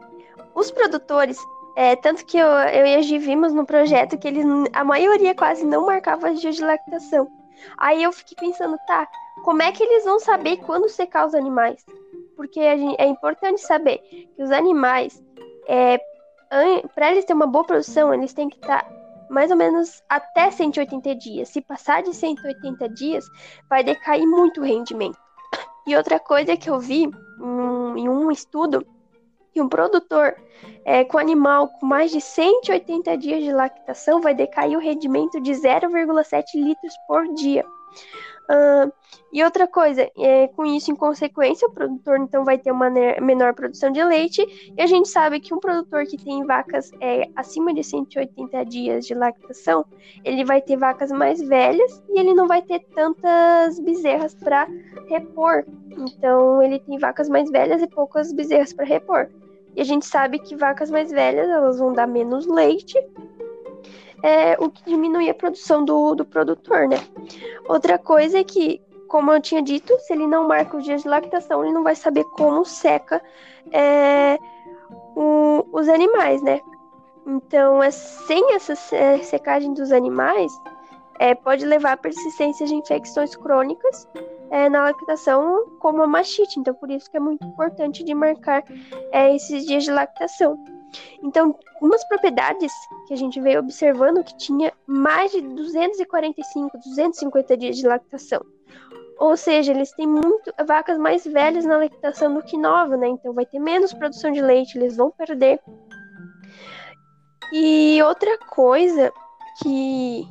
os 0.56 0.71
produtores, 0.71 1.38
é, 1.75 1.95
tanto 1.95 2.25
que 2.25 2.38
eu, 2.38 2.47
eu 2.47 2.86
e 2.86 2.95
a 2.95 3.02
Gi 3.02 3.17
vimos 3.19 3.54
no 3.54 3.65
projeto 3.65 4.17
que 4.17 4.28
eles, 4.28 4.45
a 4.73 4.84
maioria 4.84 5.34
quase 5.36 5.65
não 5.65 5.86
marcava 5.86 6.32
os 6.32 6.41
dias 6.41 6.56
de 6.56 6.63
lactação. 6.63 7.28
Aí 7.78 8.02
eu 8.04 8.12
fiquei 8.12 8.38
pensando, 8.49 8.78
tá, 8.88 9.08
como 9.43 9.62
é 9.62 9.71
que 9.71 9.84
eles 9.84 10.04
vão 10.06 10.19
saber 10.19 10.58
quando 10.58 10.89
secar 10.89 11.28
os 11.28 11.36
animais? 11.36 11.86
Porque 12.36 12.60
a 12.60 12.78
gen- 12.78 12.95
é 12.97 13.06
importante 13.06 13.62
saber 13.62 13.97
que 14.36 14.41
os 14.41 14.52
animais, 14.52 15.21
é, 15.67 15.99
para 16.95 17.12
eles 17.12 17.25
terem 17.25 17.36
uma 17.41 17.47
boa 17.47 17.63
produção, 17.65 18.13
eles 18.13 18.34
têm 18.34 18.49
que 18.49 18.58
estar 18.58 18.86
mais 19.30 19.52
ou 19.52 19.58
menos 19.58 20.02
até 20.10 20.52
180 20.52 21.15
dias. 21.15 21.50
Se 21.50 21.62
passar 21.62 22.04
de 22.04 22.13
180 22.13 22.89
dias, 22.89 23.26
vai 23.70 23.84
decair 23.84 24.26
muito 24.26 24.62
o 24.62 24.63
rendimento. 24.63 25.18
E 25.88 25.96
outra 25.96 26.20
coisa 26.20 26.58
que 26.58 26.70
eu 26.70 26.80
vi 26.80 27.04
em 27.04 28.10
um 28.10 28.32
estudo 28.32 28.86
que 29.52 29.62
um 29.62 29.68
produtor 29.68 30.36
é, 30.86 31.04
com 31.04 31.18
animal 31.18 31.68
com 31.68 31.86
mais 31.86 32.12
de 32.12 32.22
180 32.22 33.18
dias 33.18 33.44
de 33.44 33.52
lactação 33.52 34.22
vai 34.22 34.34
decair 34.34 34.78
o 34.78 34.82
rendimento 34.82 35.39
de 35.42 35.52
0,7 35.52 36.44
litros 36.56 36.94
por 37.08 37.34
dia. 37.34 37.65
Ah, 38.50 38.92
e 39.32 39.44
outra 39.44 39.68
coisa, 39.68 40.10
é, 40.18 40.48
com 40.48 40.66
isso 40.66 40.92
em 40.92 40.96
consequência, 40.96 41.68
o 41.68 41.72
produtor 41.72 42.18
então 42.20 42.44
vai 42.44 42.58
ter 42.58 42.72
uma 42.72 42.90
menor 42.90 43.54
produção 43.54 43.92
de 43.92 44.04
leite, 44.04 44.44
e 44.76 44.82
a 44.82 44.88
gente 44.88 45.08
sabe 45.08 45.40
que 45.40 45.54
um 45.54 45.60
produtor 45.60 46.04
que 46.08 46.18
tem 46.18 46.44
vacas 46.44 46.92
é, 47.00 47.30
acima 47.36 47.72
de 47.72 47.84
180 47.84 48.66
dias 48.66 49.06
de 49.06 49.14
lactação, 49.14 49.86
ele 50.26 50.44
vai 50.44 50.64
ter 50.64 50.78
vacas 50.78 51.12
mais 51.12 51.40
velhas 51.40 52.04
e 52.10 52.20
ele 52.20 52.34
não 52.34 52.48
vai 52.48 52.64
ter 52.64 52.80
tantas 52.96 53.80
bezerras 53.80 54.34
para 54.34 54.68
repor. 55.08 55.64
Então 55.92 56.60
ele 56.64 56.80
tem 56.80 56.98
vacas 56.98 57.30
mais 57.30 57.52
velhas 57.52 57.84
e 57.84 57.88
poucas 57.88 58.34
bezerras 58.34 58.74
para 58.74 58.86
repor. 58.86 59.30
E 59.76 59.82
a 59.82 59.86
gente 59.86 60.08
sabe 60.08 60.40
que 60.40 60.56
vacas 60.56 60.90
mais 60.90 61.12
velhas 61.12 61.48
elas 61.48 61.78
vão 61.78 61.94
dar 61.94 62.08
menos 62.08 62.48
leite, 62.48 62.98
é, 64.24 64.56
o 64.60 64.70
que 64.70 64.84
diminui 64.86 65.30
a 65.30 65.34
produção 65.34 65.84
do, 65.84 66.16
do 66.16 66.26
produtor, 66.26 66.88
né? 66.88 66.98
Outra 67.68 67.98
coisa 67.98 68.40
é 68.40 68.44
que, 68.44 68.82
como 69.08 69.32
eu 69.32 69.42
tinha 69.42 69.62
dito, 69.62 69.98
se 70.00 70.14
ele 70.14 70.28
não 70.28 70.48
marca 70.48 70.78
os 70.78 70.84
dias 70.84 71.04
de 71.04 71.08
lactação, 71.08 71.64
ele 71.64 71.74
não 71.74 71.84
vai 71.84 71.96
saber 71.96 72.24
como 72.36 72.66
seca 72.66 73.22
é, 73.72 74.38
o- 75.16 75.66
os 75.72 75.88
animais, 75.88 76.42
né? 76.42 76.60
Então, 77.26 77.82
é, 77.84 77.92
sem 77.92 78.54
essa 78.56 78.76
se- 78.76 79.24
secagem 79.24 79.74
dos 79.74 79.92
animais, 79.92 80.52
é, 81.20 81.36
pode 81.36 81.66
levar 81.66 81.92
a 81.94 81.98
persistência 81.98 82.66
de 82.66 82.74
infecções 82.74 83.36
crônicas 83.36 84.08
é, 84.52 84.68
na 84.70 84.84
lactação, 84.86 85.66
como 85.80 86.02
a 86.02 86.08
mastite. 86.08 86.60
Então, 86.60 86.74
por 86.74 86.90
isso 86.90 87.10
que 87.12 87.18
é 87.18 87.20
muito 87.20 87.46
importante 87.46 88.04
de 88.04 88.16
marcar 88.16 88.64
é, 89.12 89.36
esses 89.36 89.66
dias 89.66 89.84
de 89.84 89.92
lactação. 89.92 90.58
Então, 91.23 91.56
umas 91.82 92.04
propriedades 92.08 92.71
que 93.08 93.13
a 93.13 93.17
gente 93.17 93.39
veio 93.39 93.60
observando 93.60 94.23
que 94.23 94.38
tinha 94.38 94.73
mais 94.88 95.32
de 95.32 95.41
245, 95.41 96.78
250 96.78 97.58
dias 97.58 97.78
de 97.78 97.88
lactação. 97.88 98.41
Ou 99.19 99.36
seja, 99.36 99.73
eles 99.73 99.91
têm 99.91 100.08
muito 100.08 100.54
vacas 100.65 100.97
mais 100.97 101.25
velhas 101.25 101.65
na 101.65 101.78
lactação 101.78 102.34
do 102.34 102.41
que 102.41 102.58
nova, 102.58 102.95
né? 102.95 103.10
Então 103.10 103.34
vai 103.34 103.45
ter 103.45 103.60
menos 103.60 103.93
produção 103.93 104.32
de 104.32 104.41
leite, 104.41 104.78
eles 104.78 104.95
vão 104.95 105.12
perder. 105.12 105.60
E 107.52 108.02
outra 108.04 108.38
coisa 108.38 109.12
que, 109.62 110.25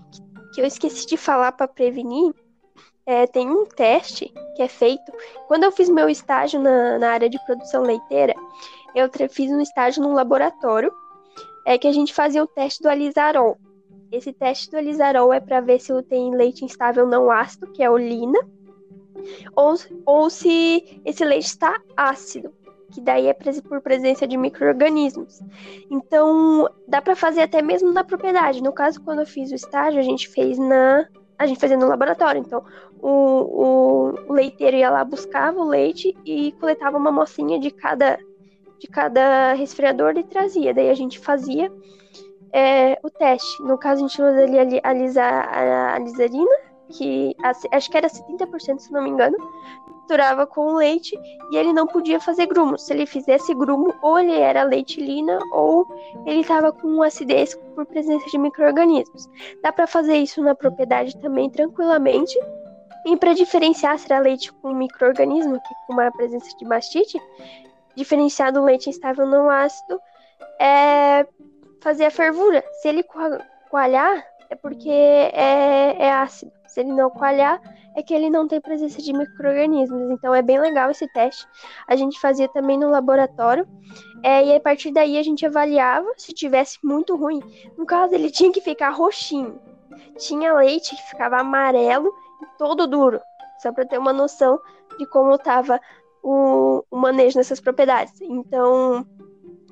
que 0.55 0.61
eu 0.61 0.65
esqueci 0.65 1.07
de 1.07 1.17
falar 1.17 1.53
para 1.53 1.69
prevenir 1.69 2.33
é, 3.05 3.27
tem 3.27 3.51
um 3.51 3.67
teste 3.67 4.33
que 4.55 4.63
é 4.63 4.69
feito. 4.69 5.13
Quando 5.47 5.65
eu 5.65 5.73
fiz 5.73 5.89
meu 5.89 6.09
estágio 6.09 6.61
na, 6.61 6.99
na 6.99 7.11
área 7.11 7.29
de 7.29 7.39
produção 7.45 7.83
leiteira, 7.83 8.35
eu 8.99 9.11
fiz 9.29 9.51
um 9.51 9.61
estágio 9.61 10.03
num 10.03 10.13
laboratório 10.13 10.93
é 11.65 11.77
que 11.77 11.87
a 11.87 11.93
gente 11.93 12.15
fazia 12.15 12.43
o 12.43 12.47
teste 12.47 12.83
do 12.83 12.89
alizarol. 12.89 13.59
Esse 14.11 14.33
teste 14.33 14.71
do 14.71 14.79
alizarol 14.79 15.33
é 15.33 15.41
para 15.41 15.61
ver 15.61 15.81
se 15.81 15.93
tem 16.05 16.35
leite 16.35 16.65
instável 16.65 17.07
não 17.07 17.31
ácido, 17.31 17.71
que 17.73 17.83
é 17.83 17.91
olina, 17.91 18.39
ou, 19.55 19.75
ou 20.07 20.31
se 20.31 21.01
esse 21.05 21.25
leite 21.25 21.47
está 21.47 21.79
ácido, 21.97 22.53
que 22.91 23.01
daí 23.01 23.27
é 23.27 23.35
por 23.35 23.81
presença 23.83 24.27
de 24.27 24.37
micro-organismos. 24.37 25.41
Então, 25.91 26.69
dá 26.87 27.03
para 27.03 27.15
fazer 27.15 27.43
até 27.43 27.61
mesmo 27.61 27.93
na 27.93 28.03
propriedade. 28.03 28.63
No 28.63 28.73
caso, 28.73 29.03
quando 29.03 29.21
eu 29.21 29.27
fiz 29.27 29.51
o 29.51 29.55
estágio, 29.55 30.01
a 30.01 30.05
gente 30.05 30.29
fez 30.29 30.59
na. 30.59 31.07
A 31.37 31.47
gente 31.47 31.61
fazia 31.61 31.77
no 31.77 31.87
laboratório. 31.87 32.41
Então, 32.41 32.65
o, 33.01 33.11
o, 33.11 34.15
o 34.29 34.33
leiteiro 34.33 34.77
ia 34.77 34.91
lá, 34.91 35.05
buscava 35.05 35.61
o 35.61 35.69
leite 35.69 36.17
e 36.25 36.53
coletava 36.53 36.97
uma 36.97 37.13
mocinha 37.13 37.61
de 37.61 37.71
cada, 37.71 38.19
de 38.79 38.87
cada 38.89 39.53
resfriador 39.55 40.17
e 40.17 40.25
trazia. 40.25 40.73
Daí 40.75 40.91
a 40.91 40.95
gente 40.95 41.19
fazia 41.19 41.71
é, 42.53 42.99
o 43.03 43.11
teste. 43.11 43.63
No 43.63 43.77
caso, 43.79 44.05
a 44.05 44.09
gente 44.09 44.21
usa 44.23 44.43
ali 44.45 44.59
a, 44.59 44.65
li- 44.65 44.81
a, 44.83 44.93
lisa, 44.93 45.23
a, 45.23 45.95
a 45.95 45.99
lisarina, 45.99 46.51
que 46.97 47.35
a- 47.43 47.77
acho 47.77 47.91
que 47.91 47.97
era 47.97 48.09
70%, 48.09 48.79
se 48.79 48.93
não 48.93 49.03
me 49.03 49.11
engano, 49.11 49.37
misturava 49.97 50.47
com 50.47 50.75
leite 50.77 51.19
e 51.53 51.57
ele 51.57 51.73
não 51.73 51.87
podia 51.87 52.19
fazer 52.19 52.47
grumo. 52.47 52.79
Se 52.79 52.93
ele 52.95 53.05
fizesse 53.05 53.53
grumo, 53.55 53.93
ou 54.01 54.19
ele 54.19 54.33
era 54.33 54.63
leitilina 54.63 55.39
ou 55.53 55.87
ele 56.27 56.41
estava 56.41 56.73
com 56.73 57.03
acidez 57.03 57.55
por 57.75 57.85
presença 57.85 58.25
de 58.31 58.39
micro-organismos. 58.39 59.29
Dá 59.63 59.71
para 59.71 59.87
fazer 59.87 60.17
isso 60.17 60.43
na 60.43 60.55
propriedade 60.55 61.15
também 61.21 61.51
tranquilamente. 61.51 62.39
E 63.07 63.17
para 63.17 63.33
diferenciar 63.35 63.99
se 63.99 64.11
era 64.11 64.21
leite 64.23 64.53
com 64.55 64.73
microorganismo, 64.75 65.55
que 65.61 65.75
com 65.87 65.93
uma 65.95 66.11
presença 66.11 66.49
de 66.59 66.65
mastite, 66.67 67.19
diferenciar 67.99 68.53
do 68.53 68.65
leite 68.65 68.89
instável 68.89 69.27
não 69.27 69.51
ácido 69.51 70.01
é 70.61 71.27
fazer 71.81 72.07
a 72.07 72.11
fervura. 72.11 72.65
Se 72.81 72.89
ele 72.89 73.05
coalhar, 73.71 74.25
é 74.49 74.55
porque 74.55 74.89
é, 74.89 75.97
é 75.99 76.13
ácido. 76.13 76.53
Se 76.67 76.81
ele 76.81 76.93
não 76.93 77.11
coalhar, 77.11 77.61
é 77.97 78.03
que 78.03 78.15
ele 78.15 78.31
não 78.31 78.47
tem 78.47 78.61
presença 78.61 79.03
de 79.03 79.13
micro-organismos. 79.13 80.11
Então 80.13 80.35
é 80.35 80.43
bem 80.43 80.61
legal 80.61 80.91
esse 80.91 81.07
teste. 81.13 81.47
A 81.87 81.97
gente 81.97 82.21
fazia 82.21 82.49
também 82.49 82.79
no 82.79 82.91
laboratório. 82.91 83.67
É, 84.23 84.45
e 84.45 84.57
a 84.57 84.61
partir 84.61 84.93
daí 84.93 85.19
a 85.19 85.23
gente 85.23 85.45
avaliava 85.45 86.07
se 86.17 86.33
tivesse 86.33 86.79
muito 86.83 87.17
ruim. 87.17 87.41
No 87.77 87.85
caso, 87.85 88.15
ele 88.15 88.31
tinha 88.31 88.53
que 88.53 88.61
ficar 88.61 88.91
roxinho. 88.91 89.61
Tinha 90.19 90.55
leite 90.55 90.95
que 90.95 91.03
ficava 91.11 91.39
amarelo 91.39 92.13
e 92.43 92.59
todo 92.59 92.87
duro. 92.87 93.21
Só 93.59 93.73
para 93.73 93.87
ter 93.87 93.99
uma 93.99 94.13
noção 94.13 94.61
de 94.99 95.07
como 95.07 95.35
estava 95.35 95.81
o, 96.29 96.85
o 96.91 96.97
manejo 96.97 97.39
nessas 97.39 97.59
propriedades. 97.59 98.21
Então, 98.21 99.07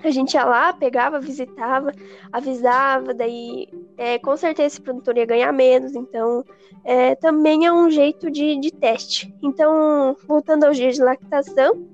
a 0.03 0.11
gente 0.11 0.35
ia 0.35 0.45
lá, 0.45 0.73
pegava, 0.73 1.21
visitava, 1.21 1.93
avisava, 2.33 3.13
daí 3.13 3.69
é, 3.97 4.19
com 4.19 4.37
certeza 4.37 4.69
esse 4.69 4.81
produtor 4.81 5.19
ia 5.19 5.27
ganhar 5.27 5.53
menos, 5.53 5.95
então 5.95 6.45
é, 6.85 7.15
também 7.15 7.67
é 7.67 7.73
um 7.73 7.91
jeito 7.91 8.31
de, 8.31 8.59
de 8.59 8.71
teste. 8.71 9.35
Então, 9.43 10.17
voltando 10.27 10.65
aos 10.65 10.77
dias 10.77 10.95
de 10.95 11.03
lactação, 11.03 11.87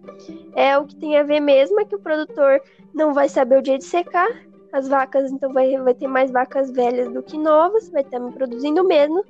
é 0.55 0.79
o 0.79 0.85
que 0.85 0.96
tem 0.96 1.16
a 1.16 1.22
ver 1.22 1.40
mesmo 1.40 1.81
é 1.81 1.85
que 1.85 1.96
o 1.96 2.01
produtor 2.01 2.61
não 2.94 3.12
vai 3.12 3.29
saber 3.29 3.59
o 3.59 3.62
dia 3.62 3.79
de 3.79 3.85
secar, 3.85 4.29
as 4.72 4.88
vacas, 4.88 5.31
então 5.31 5.53
vai, 5.53 5.77
vai 5.79 5.94
ter 5.94 6.07
mais 6.07 6.31
vacas 6.31 6.70
velhas 6.70 7.12
do 7.12 7.22
que 7.22 7.37
novas, 7.37 7.90
vai 7.90 8.03
estar 8.03 8.20
produzindo 8.33 8.83
menos, 8.85 9.27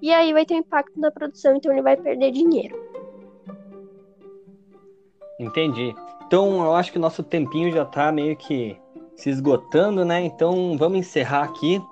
e 0.00 0.12
aí 0.12 0.32
vai 0.32 0.44
ter 0.44 0.54
um 0.54 0.58
impacto 0.58 0.98
na 0.98 1.10
produção, 1.10 1.56
então 1.56 1.70
ele 1.70 1.82
vai 1.82 1.96
perder 1.96 2.32
dinheiro. 2.32 2.76
Entendi. 5.40 5.94
Então, 6.26 6.62
eu 6.62 6.74
acho 6.74 6.92
que 6.92 6.98
o 6.98 7.00
nosso 7.00 7.22
tempinho 7.22 7.72
já 7.72 7.82
está 7.82 8.12
meio 8.12 8.36
que 8.36 8.76
se 9.16 9.30
esgotando, 9.30 10.04
né? 10.04 10.20
Então, 10.20 10.76
vamos 10.78 10.98
encerrar 10.98 11.44
aqui. 11.44 11.82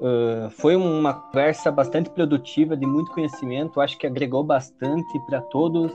Uh, 0.00 0.48
foi 0.50 0.76
uma 0.76 1.12
conversa 1.12 1.72
bastante 1.72 2.08
produtiva, 2.08 2.76
de 2.76 2.86
muito 2.86 3.10
conhecimento. 3.12 3.80
Acho 3.80 3.98
que 3.98 4.06
agregou 4.06 4.44
bastante 4.44 5.18
para 5.26 5.40
todos. 5.40 5.92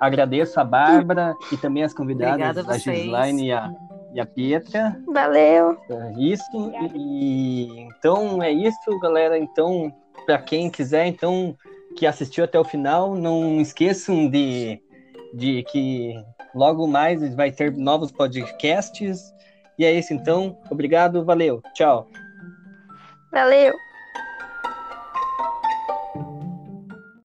Agradeço 0.00 0.58
a 0.58 0.64
Bárbara 0.64 1.34
e 1.52 1.56
também 1.56 1.84
as 1.84 1.94
convidadas, 1.94 2.68
a, 2.68 2.72
a 2.72 2.78
Gislaine 2.78 3.46
e 3.46 3.52
a, 3.52 3.72
e 4.12 4.20
a 4.20 4.26
Pietra. 4.26 5.00
Valeu. 5.06 5.78
Uh, 5.88 6.20
isso. 6.20 6.72
E, 6.94 7.86
então 7.96 8.42
é 8.42 8.50
isso, 8.50 8.98
galera. 9.00 9.38
Então, 9.38 9.94
para 10.26 10.38
quem 10.38 10.68
quiser, 10.68 11.06
então 11.06 11.56
que 11.96 12.06
assistiu 12.06 12.44
até 12.44 12.58
o 12.58 12.64
final, 12.64 13.14
não 13.14 13.60
esqueçam 13.60 14.28
de, 14.28 14.82
de 15.34 15.62
que 15.64 16.14
Logo 16.54 16.86
mais 16.86 17.34
vai 17.34 17.50
ter 17.50 17.72
novos 17.76 18.12
podcasts. 18.12 19.34
E 19.76 19.84
é 19.84 19.92
isso 19.92 20.14
então. 20.14 20.56
Obrigado, 20.70 21.24
valeu. 21.24 21.60
Tchau. 21.74 22.08
Valeu. 23.32 23.74